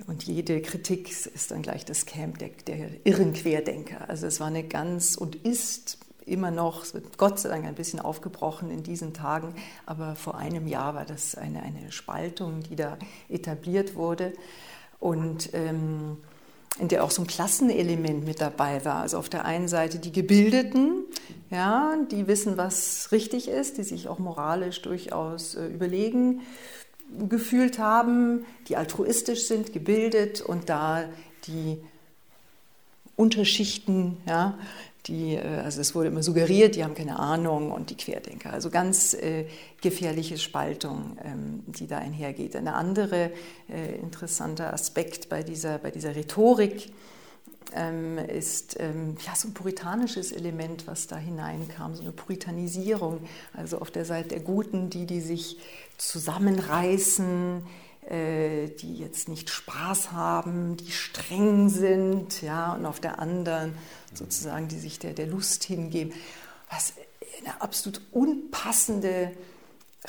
und 0.06 0.24
jede 0.24 0.60
Kritik 0.60 1.08
ist 1.10 1.52
dann 1.52 1.62
gleich 1.62 1.84
das 1.84 2.04
Camp 2.04 2.38
der, 2.38 2.50
der 2.66 3.06
irren 3.06 3.32
Querdenker. 3.32 4.08
Also 4.08 4.26
es 4.26 4.40
war 4.40 4.48
eine 4.48 4.64
ganz 4.64 5.14
und 5.14 5.36
ist 5.36 5.98
immer 6.26 6.50
noch, 6.50 6.82
es 6.82 6.94
wird 6.94 7.16
Gott 7.18 7.38
sei 7.38 7.48
Dank 7.50 7.64
ein 7.64 7.74
bisschen 7.74 8.00
aufgebrochen 8.00 8.70
in 8.70 8.82
diesen 8.82 9.14
Tagen, 9.14 9.54
aber 9.86 10.16
vor 10.16 10.36
einem 10.36 10.66
Jahr 10.66 10.94
war 10.94 11.04
das 11.04 11.34
eine, 11.34 11.62
eine 11.62 11.92
Spaltung, 11.92 12.62
die 12.62 12.76
da 12.76 12.98
etabliert 13.28 13.94
wurde. 13.94 14.32
Und 14.98 15.50
ähm, 15.52 16.16
in 16.78 16.88
der 16.88 17.04
auch 17.04 17.10
so 17.10 17.22
ein 17.22 17.26
Klassenelement 17.26 18.24
mit 18.24 18.40
dabei 18.40 18.84
war. 18.84 19.02
Also 19.02 19.18
auf 19.18 19.28
der 19.28 19.44
einen 19.44 19.68
Seite 19.68 19.98
die 19.98 20.12
Gebildeten, 20.12 21.04
ja, 21.50 21.96
die 22.10 22.26
wissen, 22.26 22.56
was 22.56 23.12
richtig 23.12 23.48
ist, 23.48 23.78
die 23.78 23.84
sich 23.84 24.08
auch 24.08 24.18
moralisch 24.18 24.82
durchaus 24.82 25.54
äh, 25.54 25.66
überlegen 25.66 26.40
gefühlt 27.28 27.78
haben, 27.78 28.44
die 28.68 28.76
altruistisch 28.76 29.46
sind, 29.46 29.72
gebildet 29.72 30.40
und 30.40 30.68
da 30.68 31.04
die 31.46 31.78
Unterschichten, 33.14 34.16
ja, 34.26 34.58
die, 35.06 35.34
äh, 35.34 35.60
also 35.64 35.80
es 35.80 35.94
wurde 35.94 36.08
immer 36.08 36.22
suggeriert, 36.22 36.76
die 36.76 36.84
haben 36.84 36.94
keine 36.94 37.18
Ahnung 37.18 37.70
und 37.70 37.90
die 37.90 37.96
Querdenker. 37.96 38.52
Also 38.52 38.70
ganz 38.70 39.14
äh, 39.14 39.46
gefährliche 39.80 40.38
Spaltung, 40.38 41.18
ähm, 41.24 41.62
die 41.66 41.86
da 41.86 41.98
einhergeht. 41.98 42.56
Ein 42.56 42.68
anderer 42.68 43.30
äh, 43.68 43.94
interessanter 44.00 44.72
Aspekt 44.72 45.28
bei 45.28 45.42
dieser, 45.42 45.78
bei 45.78 45.90
dieser 45.90 46.16
Rhetorik 46.16 46.90
ähm, 47.74 48.18
ist 48.18 48.76
ähm, 48.80 49.16
ja, 49.26 49.34
so 49.34 49.48
ein 49.48 49.54
puritanisches 49.54 50.32
Element, 50.32 50.86
was 50.86 51.06
da 51.06 51.16
hineinkam, 51.16 51.94
so 51.94 52.02
eine 52.02 52.12
Puritanisierung. 52.12 53.20
Also 53.52 53.78
auf 53.78 53.90
der 53.90 54.04
Seite 54.04 54.28
der 54.28 54.40
Guten, 54.40 54.90
die, 54.90 55.06
die 55.06 55.20
sich 55.20 55.58
zusammenreißen, 55.98 57.62
die 58.10 58.96
jetzt 58.96 59.28
nicht 59.28 59.50
Spaß 59.50 60.12
haben, 60.12 60.76
die 60.76 60.92
streng 60.92 61.68
sind, 61.68 62.42
ja, 62.42 62.74
und 62.74 62.84
auf 62.86 63.00
der 63.00 63.18
anderen 63.18 63.74
sozusagen, 64.12 64.68
die 64.68 64.78
sich 64.78 64.98
der, 64.98 65.14
der 65.14 65.26
Lust 65.26 65.64
hingeben, 65.64 66.12
was 66.70 66.94
eine 67.42 67.60
absolut 67.60 68.00
unpassende 68.12 69.32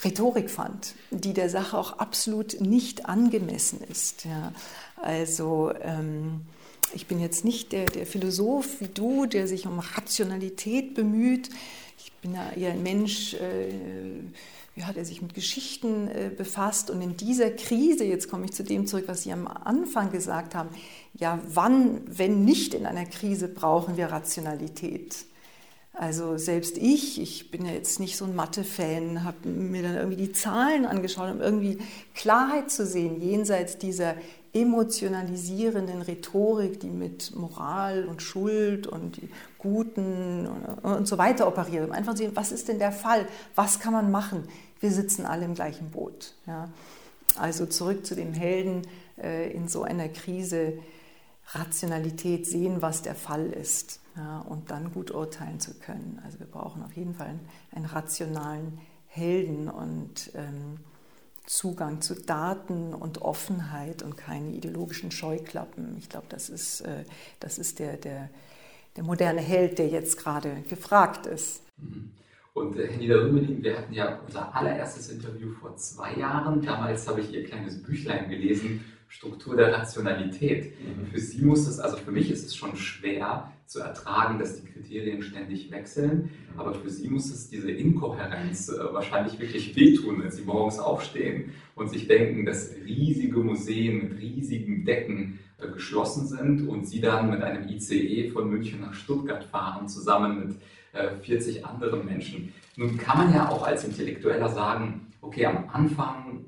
Rhetorik 0.03 0.49
fand, 0.49 0.95
die 1.09 1.33
der 1.33 1.49
Sache 1.49 1.77
auch 1.77 1.99
absolut 1.99 2.59
nicht 2.59 3.05
angemessen 3.05 3.81
ist. 3.81 4.25
Ja. 4.25 4.51
Also 4.97 5.71
ähm, 5.81 6.41
ich 6.93 7.07
bin 7.07 7.19
jetzt 7.19 7.45
nicht 7.45 7.71
der, 7.71 7.85
der 7.85 8.05
Philosoph 8.05 8.81
wie 8.81 8.87
du, 8.87 9.25
der 9.25 9.47
sich 9.47 9.67
um 9.67 9.79
Rationalität 9.79 10.95
bemüht. 10.95 11.49
Ich 11.97 12.11
bin 12.13 12.33
ja 12.33 12.51
eher 12.51 12.71
ein 12.71 12.83
Mensch, 12.83 13.35
äh, 13.35 13.73
wie 14.75 14.83
hat 14.83 14.97
er 14.97 15.05
sich 15.05 15.21
mit 15.21 15.33
Geschichten 15.33 16.09
äh, 16.09 16.29
befasst. 16.35 16.89
Und 16.89 17.01
in 17.01 17.15
dieser 17.15 17.49
Krise, 17.49 18.03
jetzt 18.03 18.29
komme 18.29 18.45
ich 18.45 18.51
zu 18.51 18.63
dem 18.63 18.87
zurück, 18.87 19.05
was 19.07 19.23
Sie 19.23 19.31
am 19.31 19.47
Anfang 19.47 20.11
gesagt 20.11 20.53
haben, 20.53 20.69
ja, 21.13 21.39
wann, 21.47 22.01
wenn 22.05 22.43
nicht 22.43 22.73
in 22.73 22.85
einer 22.85 23.05
Krise, 23.05 23.47
brauchen 23.47 23.95
wir 23.95 24.07
Rationalität? 24.07 25.25
Also 25.93 26.37
selbst 26.37 26.77
ich, 26.77 27.21
ich 27.21 27.51
bin 27.51 27.65
ja 27.65 27.71
jetzt 27.71 28.01
nicht 28.01 28.17
so 28.17 28.25
ein 28.25 28.35
Mathe-Fan, 28.35 29.23
habe 29.23 29.47
mir 29.47 29.81
dann 29.81 29.95
irgendwie 29.95 30.17
die 30.17 30.33
Zahlen 30.33 30.85
angeschaut, 30.85 31.31
um 31.31 31.39
irgendwie 31.39 31.77
Klarheit 32.13 32.69
zu 32.69 32.85
sehen, 32.85 33.21
jenseits 33.21 33.77
dieser 33.77 34.15
emotionalisierenden 34.51 36.01
Rhetorik, 36.01 36.81
die 36.81 36.89
mit 36.89 37.33
Moral 37.35 38.05
und 38.05 38.21
Schuld 38.21 38.87
und 38.87 39.17
die 39.17 39.29
Guten 39.57 40.47
und 40.81 41.07
so 41.07 41.17
weiter 41.17 41.47
operiert. 41.47 41.85
Um 41.85 41.91
einfach 41.91 42.13
zu 42.13 42.19
sehen, 42.19 42.31
was 42.35 42.51
ist 42.51 42.67
denn 42.67 42.79
der 42.79 42.91
Fall? 42.91 43.25
Was 43.55 43.79
kann 43.79 43.93
man 43.93 44.11
machen? 44.11 44.47
Wir 44.79 44.91
sitzen 44.91 45.25
alle 45.25 45.45
im 45.45 45.55
gleichen 45.55 45.91
Boot. 45.91 46.33
Ja. 46.47 46.69
Also 47.37 47.65
zurück 47.65 48.05
zu 48.05 48.15
dem 48.15 48.33
Helden 48.33 48.83
äh, 49.21 49.51
in 49.51 49.67
so 49.67 49.83
einer 49.83 50.09
Krise, 50.09 50.73
Rationalität 51.49 52.47
sehen, 52.47 52.81
was 52.81 53.01
der 53.01 53.15
Fall 53.15 53.47
ist 53.47 53.99
ja, 54.15 54.39
und 54.39 54.71
dann 54.71 54.91
gut 54.91 55.11
urteilen 55.11 55.59
zu 55.59 55.75
können. 55.75 56.19
Also 56.25 56.39
wir 56.39 56.47
brauchen 56.47 56.83
auf 56.83 56.93
jeden 56.93 57.13
Fall 57.13 57.27
einen, 57.27 57.47
einen 57.71 57.85
rationalen 57.85 58.79
Helden 59.07 59.69
und 59.69 60.31
ähm, 60.33 60.77
Zugang 61.45 62.01
zu 62.01 62.15
Daten 62.15 62.95
und 62.95 63.21
Offenheit 63.21 64.01
und 64.01 64.17
keine 64.17 64.49
ideologischen 64.49 65.11
Scheuklappen. 65.11 65.95
Ich 65.99 66.09
glaube, 66.09 66.25
das 66.29 66.49
ist, 66.49 66.81
äh, 66.81 67.03
das 67.39 67.59
ist 67.59 67.77
der, 67.77 67.97
der, 67.97 68.29
der 68.95 69.03
moderne 69.03 69.41
Held, 69.41 69.77
der 69.77 69.87
jetzt 69.87 70.17
gerade 70.17 70.61
gefragt 70.63 71.27
ist. 71.27 71.61
Mhm. 71.77 72.11
Und 72.55 72.77
äh, 72.77 72.87
Niederrümelin, 72.95 73.61
wir 73.61 73.77
hatten 73.77 73.93
ja 73.93 74.17
unser 74.25 74.55
allererstes 74.55 75.09
Interview 75.09 75.51
vor 75.51 75.75
zwei 75.75 76.15
Jahren. 76.15 76.61
Damals 76.61 77.05
habe 77.05 77.19
ich 77.19 77.33
Ihr 77.33 77.43
kleines 77.43 77.83
Büchlein 77.83 78.29
gelesen 78.29 78.85
Struktur 79.09 79.57
der 79.57 79.73
Rationalität. 79.73 80.73
Mhm. 80.79 81.07
Für 81.07 81.19
Sie 81.19 81.43
muss 81.43 81.67
es, 81.67 81.79
also 81.79 81.97
für 81.97 82.13
mich 82.13 82.31
ist 82.31 82.45
es 82.45 82.55
schon 82.55 82.77
schwer 82.77 83.51
zu 83.65 83.79
ertragen, 83.79 84.39
dass 84.39 84.61
die 84.61 84.67
Kriterien 84.67 85.21
ständig 85.21 85.69
wechseln, 85.69 86.29
mhm. 86.53 86.59
aber 86.59 86.73
für 86.73 86.89
Sie 86.89 87.09
muss 87.09 87.29
es 87.29 87.49
diese 87.49 87.71
Inkohärenz 87.71 88.69
äh, 88.69 88.93
wahrscheinlich 88.93 89.37
wirklich 89.37 89.75
wehtun, 89.75 90.23
wenn 90.23 90.31
Sie 90.31 90.43
morgens 90.43 90.79
aufstehen 90.79 91.51
und 91.75 91.89
sich 91.89 92.07
denken, 92.07 92.45
dass 92.45 92.73
riesige 92.85 93.39
Museen 93.39 94.01
mit 94.01 94.19
riesigen 94.21 94.85
Decken 94.85 95.39
äh, 95.57 95.67
geschlossen 95.67 96.25
sind 96.25 96.69
und 96.69 96.87
Sie 96.87 97.01
dann 97.01 97.31
mit 97.31 97.41
einem 97.41 97.67
ICE 97.67 98.29
von 98.29 98.49
München 98.49 98.79
nach 98.79 98.93
Stuttgart 98.93 99.43
fahren, 99.43 99.89
zusammen 99.89 100.39
mit 100.39 100.55
40 101.21 101.57
äh, 101.57 101.63
anderen 101.63 102.05
Menschen. 102.05 102.53
Nun 102.77 102.97
kann 102.97 103.17
man 103.17 103.33
ja 103.33 103.49
auch 103.49 103.65
als 103.65 103.83
Intellektueller 103.83 104.49
sagen, 104.49 105.07
okay, 105.21 105.45
am 105.45 105.69
Anfang 105.71 106.45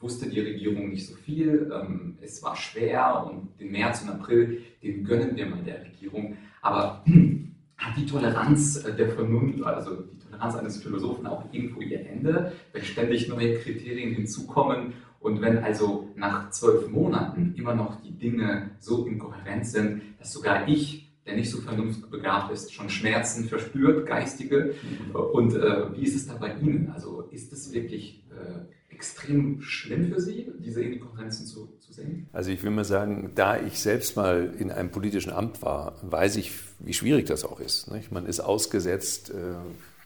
wusste 0.00 0.28
die 0.28 0.40
Regierung 0.40 0.90
nicht 0.90 1.06
so 1.06 1.14
viel, 1.16 1.70
ähm, 1.74 2.18
es 2.20 2.42
war 2.42 2.56
schwer 2.56 3.26
und 3.28 3.60
den 3.60 3.72
März 3.72 4.02
und 4.02 4.10
April, 4.10 4.62
den 4.82 5.04
gönnen 5.04 5.36
wir 5.36 5.46
mal 5.46 5.62
der 5.62 5.84
Regierung. 5.84 6.36
Aber 6.62 7.04
hat 7.76 7.96
die 7.96 8.06
Toleranz 8.06 8.84
äh, 8.84 8.94
der 8.94 9.08
Vernunft, 9.08 9.62
also 9.64 10.02
die 10.02 10.18
Toleranz 10.18 10.54
eines 10.56 10.82
Philosophen 10.82 11.26
auch 11.26 11.44
irgendwo 11.52 11.80
ihr 11.80 12.06
Ende, 12.06 12.52
wenn 12.72 12.82
ständig 12.82 13.28
neue 13.28 13.58
Kriterien 13.58 14.14
hinzukommen 14.14 14.94
und 15.20 15.40
wenn 15.40 15.58
also 15.58 16.08
nach 16.14 16.50
zwölf 16.50 16.88
Monaten 16.88 17.54
immer 17.56 17.74
noch 17.74 18.00
die 18.00 18.12
Dinge 18.12 18.70
so 18.78 19.04
inkohärent 19.06 19.66
sind, 19.66 20.02
dass 20.18 20.32
sogar 20.32 20.68
ich 20.68 21.07
der 21.28 21.36
nicht 21.36 21.50
so 21.50 21.60
vernunftbegabt 21.60 22.50
ist, 22.52 22.72
schon 22.72 22.88
Schmerzen 22.88 23.44
verspürt, 23.44 24.06
geistige. 24.06 24.74
Und 25.12 25.54
äh, 25.54 25.94
wie 25.94 26.02
ist 26.02 26.16
es 26.16 26.26
da 26.26 26.34
bei 26.34 26.54
Ihnen? 26.54 26.90
Also 26.94 27.28
ist 27.30 27.52
es 27.52 27.70
wirklich 27.72 28.24
äh, 28.30 28.94
extrem 28.94 29.60
schlimm 29.60 30.10
für 30.10 30.20
Sie, 30.20 30.50
diese 30.58 30.82
Inkohärenzen 30.82 31.46
zu, 31.46 31.68
zu 31.78 31.92
sehen? 31.92 32.28
Also 32.32 32.50
ich 32.50 32.62
will 32.62 32.70
mal 32.70 32.86
sagen, 32.86 33.32
da 33.34 33.60
ich 33.60 33.78
selbst 33.78 34.16
mal 34.16 34.54
in 34.58 34.70
einem 34.70 34.90
politischen 34.90 35.30
Amt 35.30 35.60
war, 35.60 35.96
weiß 36.02 36.36
ich, 36.36 36.50
wie 36.78 36.94
schwierig 36.94 37.26
das 37.26 37.44
auch 37.44 37.60
ist. 37.60 37.90
Nicht? 37.90 38.10
Man 38.10 38.24
ist 38.24 38.40
ausgesetzt 38.40 39.30
äh, 39.30 39.34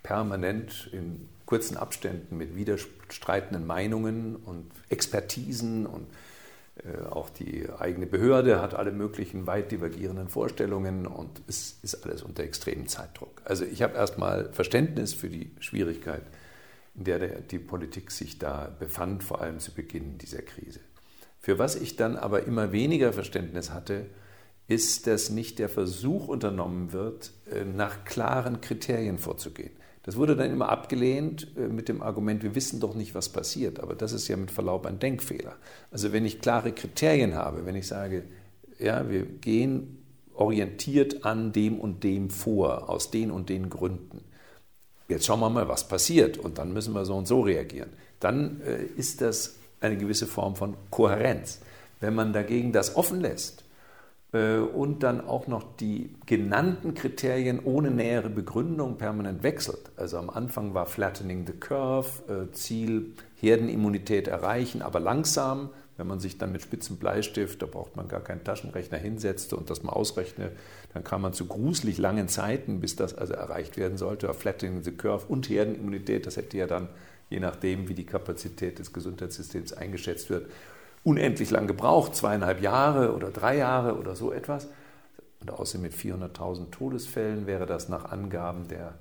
permanent 0.03 0.91
in 0.93 1.29
kurzen 1.47 1.77
Abständen 1.77 2.37
mit 2.37 2.57
widerstreitenden 2.57 3.65
Meinungen 3.65 4.35
und 4.35 4.65
Expertisen 4.89 5.87
und 5.87 6.07
auch 7.11 7.29
die 7.29 7.69
eigene 7.79 8.07
Behörde 8.07 8.61
hat 8.63 8.75
alle 8.75 8.93
möglichen 8.93 9.47
weit 9.47 9.71
divergierenden 9.71 10.29
Vorstellungen 10.29 11.07
und 11.07 11.43
es 11.47 11.79
ist 11.83 12.05
alles 12.05 12.23
unter 12.23 12.43
extremem 12.43 12.89
Zeitdruck. 12.89 13.43
Also 13.45 13.65
ich 13.65 13.83
habe 13.83 13.95
erstmal 13.95 14.53
Verständnis 14.53 15.13
für 15.13 15.29
die 15.29 15.51
Schwierigkeit, 15.61 16.23
in 16.95 17.05
der 17.05 17.41
die 17.41 17.59
Politik 17.59 18.11
sich 18.11 18.39
da 18.39 18.75
befand, 18.79 19.23
vor 19.23 19.43
allem 19.43 19.59
zu 19.59 19.75
Beginn 19.75 20.17
dieser 20.19 20.43
Krise. 20.43 20.81
Für 21.41 21.59
was 21.59 21.77
ich 21.77 21.97
dann 21.97 22.17
aber 22.17 22.45
immer 22.45 22.73
weniger 22.73 23.13
Verständnis 23.13 23.71
hatte, 23.71 24.07
ist, 24.69 25.07
dass 25.07 25.29
nicht 25.29 25.59
der 25.59 25.69
Versuch 25.69 26.29
unternommen 26.29 26.93
wird, 26.93 27.33
äh, 27.51 27.65
nach 27.65 28.05
klaren 28.05 28.61
Kriterien 28.61 29.19
vorzugehen. 29.19 29.73
Das 30.05 30.17
wurde 30.17 30.35
dann 30.35 30.51
immer 30.51 30.69
abgelehnt 30.69 31.49
äh, 31.57 31.69
mit 31.69 31.89
dem 31.89 32.03
Argument, 32.03 32.43
wir 32.43 32.55
wissen 32.55 32.81
doch 32.81 32.95
nicht, 32.95 33.15
was 33.15 33.29
passiert. 33.29 33.81
Aber 33.81 33.95
das 33.95 34.13
ist 34.13 34.29
ja 34.29 34.37
mit 34.37 34.51
Verlaub 34.51 34.87
ein 34.87 34.99
Denkfehler. 34.99 35.55
Also 35.91 36.13
wenn 36.13 36.25
ich 36.25 36.41
klare 36.41 36.73
Kriterien 36.73 37.35
habe, 37.35 37.67
wenn 37.67 37.77
ich 37.77 37.87
sage, 37.87 38.25
ja, 38.79 39.09
wir 39.09 39.25
gehen 39.25 39.99
orientiert 40.35 41.25
an 41.25 41.53
dem 41.53 41.79
und 41.79 42.03
dem 42.05 42.31
vor, 42.31 42.89
aus 42.89 43.11
den 43.11 43.31
und 43.31 43.49
den 43.49 43.71
Gründen. 43.71 44.25
Jetzt 45.09 45.27
schauen 45.27 45.41
wir 45.41 45.51
mal, 45.51 45.69
was 45.69 45.87
passiert 45.87 46.39
und 46.39 46.59
dann 46.59 46.73
müssen 46.73 46.95
wir 46.95 47.05
so 47.05 47.15
und 47.15 47.29
so 47.29 47.43
reagieren. 47.43 47.91
Dann 48.19 48.61
äh, 48.63 48.85
ist 48.97 49.21
das 49.21 49.57
eine 49.81 49.97
gewisse 49.97 50.27
Form 50.27 50.57
von 50.57 50.77
Kohärenz. 50.91 51.61
Wenn 52.01 52.15
man 52.15 52.33
dagegen 52.33 52.73
das 52.73 52.97
offen 52.97 53.21
lässt, 53.21 53.62
und 54.33 55.03
dann 55.03 55.21
auch 55.21 55.47
noch 55.47 55.77
die 55.77 56.15
genannten 56.25 56.95
Kriterien 56.95 57.61
ohne 57.63 57.91
nähere 57.91 58.31
Begründung 58.31 58.97
permanent 58.97 59.43
wechselt. 59.43 59.91
Also 59.97 60.17
am 60.17 60.31
Anfang 60.31 60.73
war 60.73 60.87
Flattening 60.87 61.47
the 61.47 61.53
Curve, 61.53 62.09
äh, 62.29 62.53
Ziel 62.53 63.13
Herdenimmunität 63.37 64.29
erreichen, 64.29 64.81
aber 64.81 65.01
langsam. 65.01 65.71
Wenn 65.99 66.07
man 66.07 66.21
sich 66.21 66.39
dann 66.39 66.53
mit 66.53 66.63
spitzem 66.63 66.97
Bleistift, 66.97 67.61
da 67.61 67.67
braucht 67.67 67.97
man 67.97 68.09
gar 68.09 68.21
keinen 68.21 68.43
Taschenrechner, 68.43 68.97
hinsetzte 68.97 69.57
und 69.57 69.69
das 69.69 69.83
mal 69.83 69.93
ausrechnet, 69.93 70.53
dann 70.95 71.05
kam 71.05 71.21
man 71.21 71.35
zu 71.35 71.47
gruselig 71.47 71.99
langen 71.99 72.29
Zeiten, 72.29 72.81
bis 72.81 72.97
das 72.97 73.15
also 73.15 73.35
erreicht 73.35 73.77
werden 73.77 73.99
sollte. 73.99 74.33
Flattening 74.33 74.83
the 74.83 74.93
Curve 74.93 75.27
und 75.29 75.51
Herdenimmunität, 75.51 76.25
das 76.27 76.39
hätte 76.39 76.57
ja 76.57 76.67
dann, 76.67 76.89
je 77.29 77.41
nachdem, 77.41 77.91
wie 77.91 77.95
die 77.95 78.07
Kapazität 78.07 78.79
des 78.79 78.95
Gesundheitssystems 78.95 79.75
eingeschätzt 79.75 80.31
wird, 80.31 80.51
unendlich 81.05 81.51
lang 81.51 81.67
gebraucht, 81.67 82.15
zweieinhalb 82.15 82.61
Jahre 82.61 83.15
oder 83.15 83.31
drei 83.31 83.57
Jahre 83.57 83.99
oder 83.99 84.15
so 84.15 84.33
etwas. 84.33 84.69
Und 85.41 85.51
außerdem 85.51 85.83
mit 85.83 85.95
400.000 85.95 86.71
Todesfällen 86.71 87.47
wäre 87.47 87.67
das 87.67 87.89
nach 87.89 88.05
Angaben 88.13 88.69
der, 88.69 88.95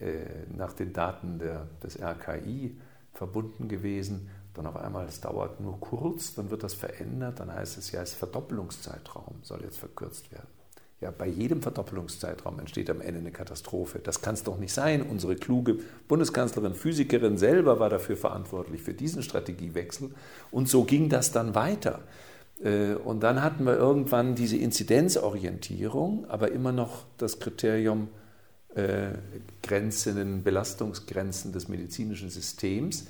äh, 0.00 0.46
nach 0.54 0.74
den 0.74 0.92
Daten 0.92 1.38
der, 1.38 1.66
des 1.82 1.98
RKI 2.00 2.78
verbunden 3.14 3.68
gewesen. 3.68 4.28
Dann 4.52 4.66
auf 4.66 4.76
einmal, 4.76 5.06
es 5.06 5.20
dauert 5.20 5.60
nur 5.60 5.80
kurz, 5.80 6.34
dann 6.34 6.50
wird 6.50 6.62
das 6.62 6.74
verändert, 6.74 7.40
dann 7.40 7.52
heißt 7.52 7.78
es 7.78 7.92
ja, 7.92 8.02
es 8.02 8.12
Verdoppelungszeitraum 8.12 9.36
soll 9.42 9.62
jetzt 9.62 9.78
verkürzt 9.78 10.30
werden. 10.32 10.57
Ja, 11.00 11.12
bei 11.16 11.28
jedem 11.28 11.62
Verdoppelungszeitraum 11.62 12.58
entsteht 12.58 12.90
am 12.90 13.00
Ende 13.00 13.20
eine 13.20 13.30
Katastrophe. 13.30 14.00
Das 14.00 14.20
kann 14.20 14.34
es 14.34 14.42
doch 14.42 14.58
nicht 14.58 14.72
sein. 14.72 15.02
Unsere 15.02 15.36
kluge 15.36 15.78
Bundeskanzlerin, 16.08 16.74
Physikerin 16.74 17.38
selber 17.38 17.78
war 17.78 17.88
dafür 17.88 18.16
verantwortlich, 18.16 18.82
für 18.82 18.94
diesen 18.94 19.22
Strategiewechsel. 19.22 20.10
Und 20.50 20.68
so 20.68 20.82
ging 20.82 21.08
das 21.08 21.30
dann 21.30 21.54
weiter. 21.54 22.00
Äh, 22.62 22.94
und 22.94 23.22
dann 23.22 23.42
hatten 23.42 23.64
wir 23.64 23.76
irgendwann 23.76 24.34
diese 24.34 24.56
Inzidenzorientierung, 24.56 26.28
aber 26.28 26.50
immer 26.50 26.72
noch 26.72 27.04
das 27.16 27.38
Kriterium 27.38 28.08
äh, 28.74 29.10
Grenzen, 29.62 30.42
Belastungsgrenzen 30.42 31.52
des 31.52 31.68
medizinischen 31.68 32.28
Systems. 32.28 33.06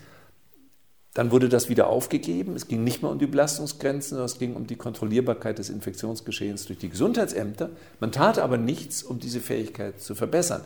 Dann 1.19 1.33
wurde 1.33 1.49
das 1.49 1.69
wieder 1.69 1.89
aufgegeben. 1.89 2.55
Es 2.55 2.69
ging 2.69 2.85
nicht 2.85 3.03
mehr 3.03 3.11
um 3.11 3.19
die 3.19 3.27
Belastungsgrenzen, 3.27 4.11
sondern 4.11 4.27
es 4.27 4.39
ging 4.39 4.55
um 4.55 4.69
die 4.69 4.77
Kontrollierbarkeit 4.77 5.59
des 5.59 5.69
Infektionsgeschehens 5.69 6.67
durch 6.67 6.79
die 6.79 6.91
Gesundheitsämter. 6.91 7.71
Man 7.99 8.13
tat 8.13 8.39
aber 8.39 8.57
nichts, 8.57 9.03
um 9.03 9.19
diese 9.19 9.41
Fähigkeit 9.41 10.01
zu 10.01 10.15
verbessern. 10.15 10.61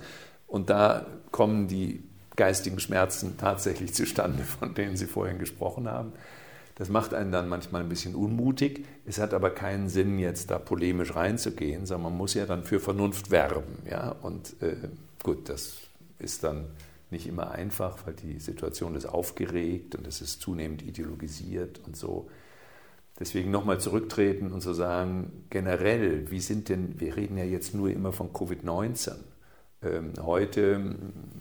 Und 0.47 0.69
da 0.69 1.07
kommen 1.31 1.69
die 1.69 2.03
geistigen 2.37 2.81
Schmerzen 2.81 3.39
tatsächlich 3.39 3.95
zustande, 3.95 4.43
von 4.43 4.75
denen 4.75 4.95
Sie 4.95 5.07
vorhin 5.07 5.39
gesprochen 5.39 5.89
haben. 5.89 6.13
Das 6.75 6.91
macht 6.91 7.15
einen 7.15 7.33
dann 7.33 7.49
manchmal 7.49 7.81
ein 7.81 7.89
bisschen 7.89 8.15
unmutig. 8.15 8.85
Es 9.07 9.19
hat 9.19 9.33
aber 9.33 9.49
keinen 9.49 9.89
Sinn, 9.89 10.19
jetzt 10.19 10.51
da 10.51 10.59
polemisch 10.59 11.17
reinzugehen, 11.17 11.87
sondern 11.87 12.11
man 12.11 12.19
muss 12.19 12.35
ja 12.35 12.45
dann 12.45 12.63
für 12.63 12.79
Vernunft 12.79 13.31
werben. 13.31 13.79
Ja? 13.91 14.15
Und 14.21 14.55
äh, 14.61 14.77
gut, 15.23 15.49
das 15.49 15.79
ist 16.19 16.45
dann 16.45 16.67
nicht 17.13 17.27
immer 17.29 17.53
einfach, 17.53 18.07
weil 18.07 18.15
die 18.15 18.41
Situation 18.41 18.97
ist 18.97 19.07
aufgeregt 19.07 19.95
und 19.95 20.07
es 20.07 20.21
ist 20.21 20.41
zunehmend 20.41 20.83
ideologisiert 20.83 21.81
und 21.87 21.97
so. 21.97 22.29
Deswegen 23.21 23.51
nochmal 23.51 23.79
zurücktreten 23.79 24.51
und 24.51 24.63
so 24.63 24.73
sagen, 24.73 25.45
generell, 25.51 26.31
wie 26.31 26.41
sind 26.41 26.69
denn, 26.69 26.99
wir 26.99 27.15
reden 27.15 27.37
ja 27.39 27.45
jetzt 27.45 27.75
nur 27.75 27.91
immer 27.91 28.13
von 28.13 28.33
Covid-19. 28.33 29.15
Ähm, 29.83 30.15
heute 30.21 30.97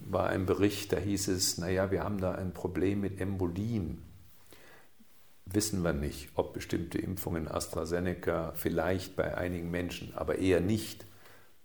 war 0.08 0.28
ein 0.28 0.46
Bericht, 0.46 0.94
da 0.94 0.98
hieß 0.98 1.30
es, 1.30 1.58
naja, 1.58 1.90
wir 1.90 2.04
haben 2.04 2.20
da 2.20 2.34
ein 2.34 2.54
Problem 2.54 3.02
mit 3.02 3.20
Embolien. 3.20 4.04
Wissen 5.46 5.84
wir 5.84 5.94
nicht, 5.94 6.30
ob 6.36 6.54
bestimmte 6.54 6.98
Impfungen 6.98 7.48
AstraZeneca 7.48 8.54
vielleicht 8.56 9.16
bei 9.16 9.38
einigen 9.38 9.72
Menschen, 9.72 10.14
aber 10.16 10.40
eher 10.40 10.62
nicht. 10.62 11.06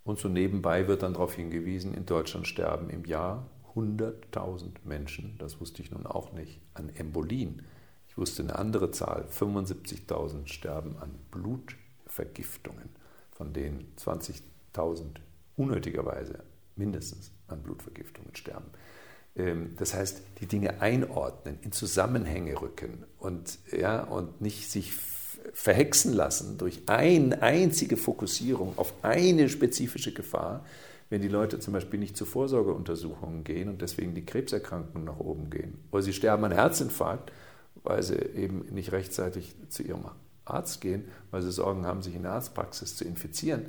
Und 0.03 0.19
so 0.19 0.29
nebenbei 0.29 0.87
wird 0.87 1.03
dann 1.03 1.13
darauf 1.13 1.35
hingewiesen, 1.35 1.93
in 1.93 2.05
Deutschland 2.05 2.47
sterben 2.47 2.89
im 2.89 3.05
Jahr 3.05 3.45
100.000 3.77 4.71
Menschen, 4.83 5.35
das 5.37 5.59
wusste 5.59 5.81
ich 5.83 5.91
nun 5.91 6.07
auch 6.07 6.33
nicht, 6.33 6.59
an 6.73 6.89
Embolien. 6.89 7.61
Ich 8.09 8.17
wusste 8.17 8.41
eine 8.41 8.57
andere 8.57 8.91
Zahl, 8.91 9.27
75.000 9.31 10.47
sterben 10.47 10.97
an 10.97 11.13
Blutvergiftungen, 11.29 12.89
von 13.31 13.53
denen 13.53 13.93
20.000 13.97 15.03
unnötigerweise 15.55 16.43
mindestens 16.75 17.31
an 17.47 17.61
Blutvergiftungen 17.61 18.35
sterben. 18.35 18.71
Ähm, 19.35 19.75
das 19.77 19.93
heißt, 19.93 20.21
die 20.39 20.47
Dinge 20.47 20.81
einordnen, 20.81 21.59
in 21.61 21.71
Zusammenhänge 21.71 22.59
rücken 22.59 23.05
und, 23.19 23.59
ja, 23.71 24.03
und 24.03 24.41
nicht 24.41 24.71
sich 24.71 24.93
verhexen 25.53 26.13
lassen 26.13 26.57
durch 26.57 26.81
eine 26.87 27.41
einzige 27.41 27.97
Fokussierung 27.97 28.77
auf 28.77 28.93
eine 29.03 29.49
spezifische 29.49 30.13
Gefahr, 30.13 30.65
wenn 31.09 31.21
die 31.21 31.27
Leute 31.27 31.59
zum 31.59 31.73
Beispiel 31.73 31.99
nicht 31.99 32.17
zu 32.17 32.25
Vorsorgeuntersuchungen 32.25 33.43
gehen 33.43 33.69
und 33.69 33.81
deswegen 33.81 34.13
die 34.13 34.25
Krebserkrankungen 34.25 35.05
nach 35.05 35.19
oben 35.19 35.49
gehen. 35.49 35.79
Oder 35.91 36.01
sie 36.01 36.13
sterben 36.13 36.43
an 36.43 36.51
Herzinfarkt, 36.51 37.31
weil 37.83 38.03
sie 38.03 38.17
eben 38.17 38.65
nicht 38.71 38.91
rechtzeitig 38.91 39.55
zu 39.69 39.83
ihrem 39.83 40.05
Arzt 40.45 40.81
gehen, 40.81 41.05
weil 41.31 41.41
sie 41.41 41.51
Sorgen 41.51 41.85
haben, 41.85 42.01
sich 42.01 42.15
in 42.15 42.23
der 42.23 42.33
Arztpraxis 42.33 42.95
zu 42.95 43.05
infizieren, 43.05 43.67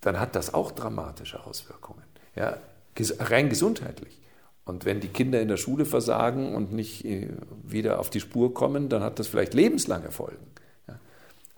dann 0.00 0.18
hat 0.18 0.34
das 0.36 0.54
auch 0.54 0.70
dramatische 0.70 1.44
Auswirkungen. 1.44 2.02
Ja, 2.34 2.58
rein 3.18 3.48
gesundheitlich. 3.48 4.20
Und 4.64 4.84
wenn 4.84 5.00
die 5.00 5.08
Kinder 5.08 5.40
in 5.40 5.48
der 5.48 5.56
Schule 5.56 5.86
versagen 5.86 6.54
und 6.54 6.72
nicht 6.72 7.04
äh, 7.04 7.28
wieder 7.64 7.98
auf 8.00 8.10
die 8.10 8.20
Spur 8.20 8.52
kommen, 8.52 8.88
dann 8.88 9.02
hat 9.02 9.18
das 9.18 9.26
vielleicht 9.26 9.54
lebenslange 9.54 10.10
Folgen. 10.10 10.46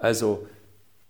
Also 0.00 0.46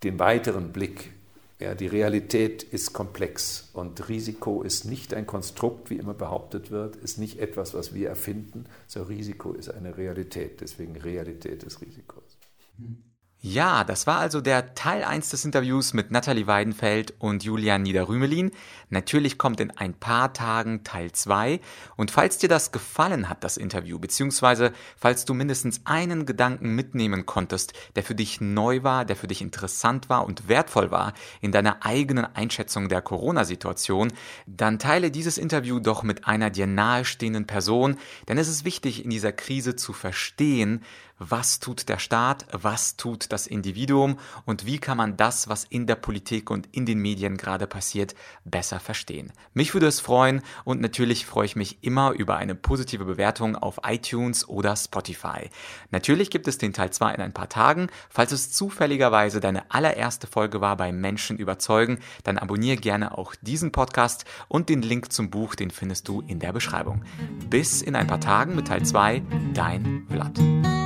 den 0.03 0.19
weiteren 0.19 0.71
Blick. 0.71 1.11
Ja, 1.61 1.75
die 1.75 1.85
Realität 1.85 2.63
ist 2.63 2.91
komplex 2.91 3.69
und 3.73 4.09
Risiko 4.09 4.63
ist 4.63 4.85
nicht 4.85 5.13
ein 5.13 5.27
Konstrukt, 5.27 5.91
wie 5.91 5.97
immer 5.97 6.15
behauptet 6.15 6.71
wird, 6.71 6.95
ist 6.95 7.19
nicht 7.19 7.37
etwas, 7.37 7.75
was 7.75 7.93
wir 7.93 8.09
erfinden, 8.09 8.65
sondern 8.87 9.13
Risiko 9.15 9.53
ist 9.53 9.69
eine 9.69 9.95
Realität. 9.95 10.61
Deswegen 10.61 10.95
Realität 10.95 11.61
des 11.61 11.79
Risikos. 11.79 12.39
Mhm. 12.79 13.10
Ja, 13.43 13.83
das 13.83 14.05
war 14.05 14.19
also 14.19 14.39
der 14.39 14.75
Teil 14.75 15.03
1 15.03 15.29
des 15.29 15.45
Interviews 15.45 15.93
mit 15.93 16.11
Nathalie 16.11 16.45
Weidenfeld 16.45 17.15
und 17.17 17.43
Julian 17.43 17.81
Niederrümelin. 17.81 18.51
Natürlich 18.91 19.39
kommt 19.39 19.59
in 19.59 19.71
ein 19.71 19.95
paar 19.95 20.31
Tagen 20.31 20.83
Teil 20.83 21.11
2. 21.11 21.59
Und 21.95 22.11
falls 22.11 22.37
dir 22.37 22.49
das 22.49 22.71
gefallen 22.71 23.29
hat, 23.29 23.43
das 23.43 23.57
Interview, 23.57 23.97
beziehungsweise 23.97 24.73
falls 24.95 25.25
du 25.25 25.33
mindestens 25.33 25.81
einen 25.85 26.27
Gedanken 26.27 26.75
mitnehmen 26.75 27.25
konntest, 27.25 27.73
der 27.95 28.03
für 28.03 28.13
dich 28.13 28.41
neu 28.41 28.83
war, 28.83 29.05
der 29.05 29.15
für 29.15 29.25
dich 29.25 29.41
interessant 29.41 30.07
war 30.07 30.23
und 30.27 30.47
wertvoll 30.47 30.91
war 30.91 31.13
in 31.39 31.51
deiner 31.51 31.83
eigenen 31.83 32.25
Einschätzung 32.25 32.89
der 32.89 33.01
Corona-Situation, 33.01 34.13
dann 34.45 34.77
teile 34.77 35.09
dieses 35.09 35.39
Interview 35.39 35.79
doch 35.79 36.03
mit 36.03 36.27
einer 36.27 36.51
dir 36.51 36.67
nahestehenden 36.67 37.47
Person, 37.47 37.97
denn 38.27 38.37
es 38.37 38.47
ist 38.47 38.65
wichtig, 38.65 39.03
in 39.03 39.09
dieser 39.09 39.31
Krise 39.31 39.75
zu 39.75 39.93
verstehen, 39.93 40.83
was 41.21 41.59
tut 41.59 41.87
der 41.87 41.99
Staat, 41.99 42.47
was 42.51 42.97
tut 42.97 43.31
das 43.31 43.45
Individuum 43.45 44.17
und 44.45 44.65
wie 44.65 44.79
kann 44.79 44.97
man 44.97 45.17
das, 45.17 45.47
was 45.49 45.65
in 45.65 45.85
der 45.85 45.95
Politik 45.95 46.49
und 46.49 46.67
in 46.71 46.87
den 46.87 46.97
Medien 46.97 47.37
gerade 47.37 47.67
passiert, 47.67 48.15
besser 48.43 48.79
verstehen. 48.79 49.31
Mich 49.53 49.73
würde 49.75 49.85
es 49.85 49.99
freuen 49.99 50.41
und 50.63 50.81
natürlich 50.81 51.27
freue 51.27 51.45
ich 51.45 51.55
mich 51.55 51.83
immer 51.83 52.11
über 52.11 52.37
eine 52.37 52.55
positive 52.55 53.05
Bewertung 53.05 53.55
auf 53.55 53.81
iTunes 53.85 54.49
oder 54.49 54.75
Spotify. 54.75 55.49
Natürlich 55.91 56.31
gibt 56.31 56.47
es 56.47 56.57
den 56.57 56.73
Teil 56.73 56.89
2 56.89 57.13
in 57.13 57.21
ein 57.21 57.33
paar 57.33 57.49
Tagen. 57.49 57.87
Falls 58.09 58.31
es 58.31 58.51
zufälligerweise 58.51 59.39
deine 59.39 59.69
allererste 59.69 60.25
Folge 60.25 60.59
war 60.59 60.75
bei 60.75 60.91
Menschen 60.91 61.37
überzeugen, 61.37 61.99
dann 62.23 62.39
abonniere 62.39 62.77
gerne 62.77 63.15
auch 63.17 63.35
diesen 63.41 63.71
Podcast 63.71 64.25
und 64.47 64.69
den 64.69 64.81
Link 64.81 65.11
zum 65.11 65.29
Buch, 65.29 65.53
den 65.53 65.69
findest 65.69 66.07
du 66.07 66.21
in 66.21 66.39
der 66.39 66.51
Beschreibung. 66.51 67.03
Bis 67.49 67.83
in 67.83 67.95
ein 67.95 68.07
paar 68.07 68.19
Tagen 68.19 68.55
mit 68.55 68.67
Teil 68.67 68.83
2, 68.83 69.21
dein 69.53 70.07
Vlad. 70.09 70.80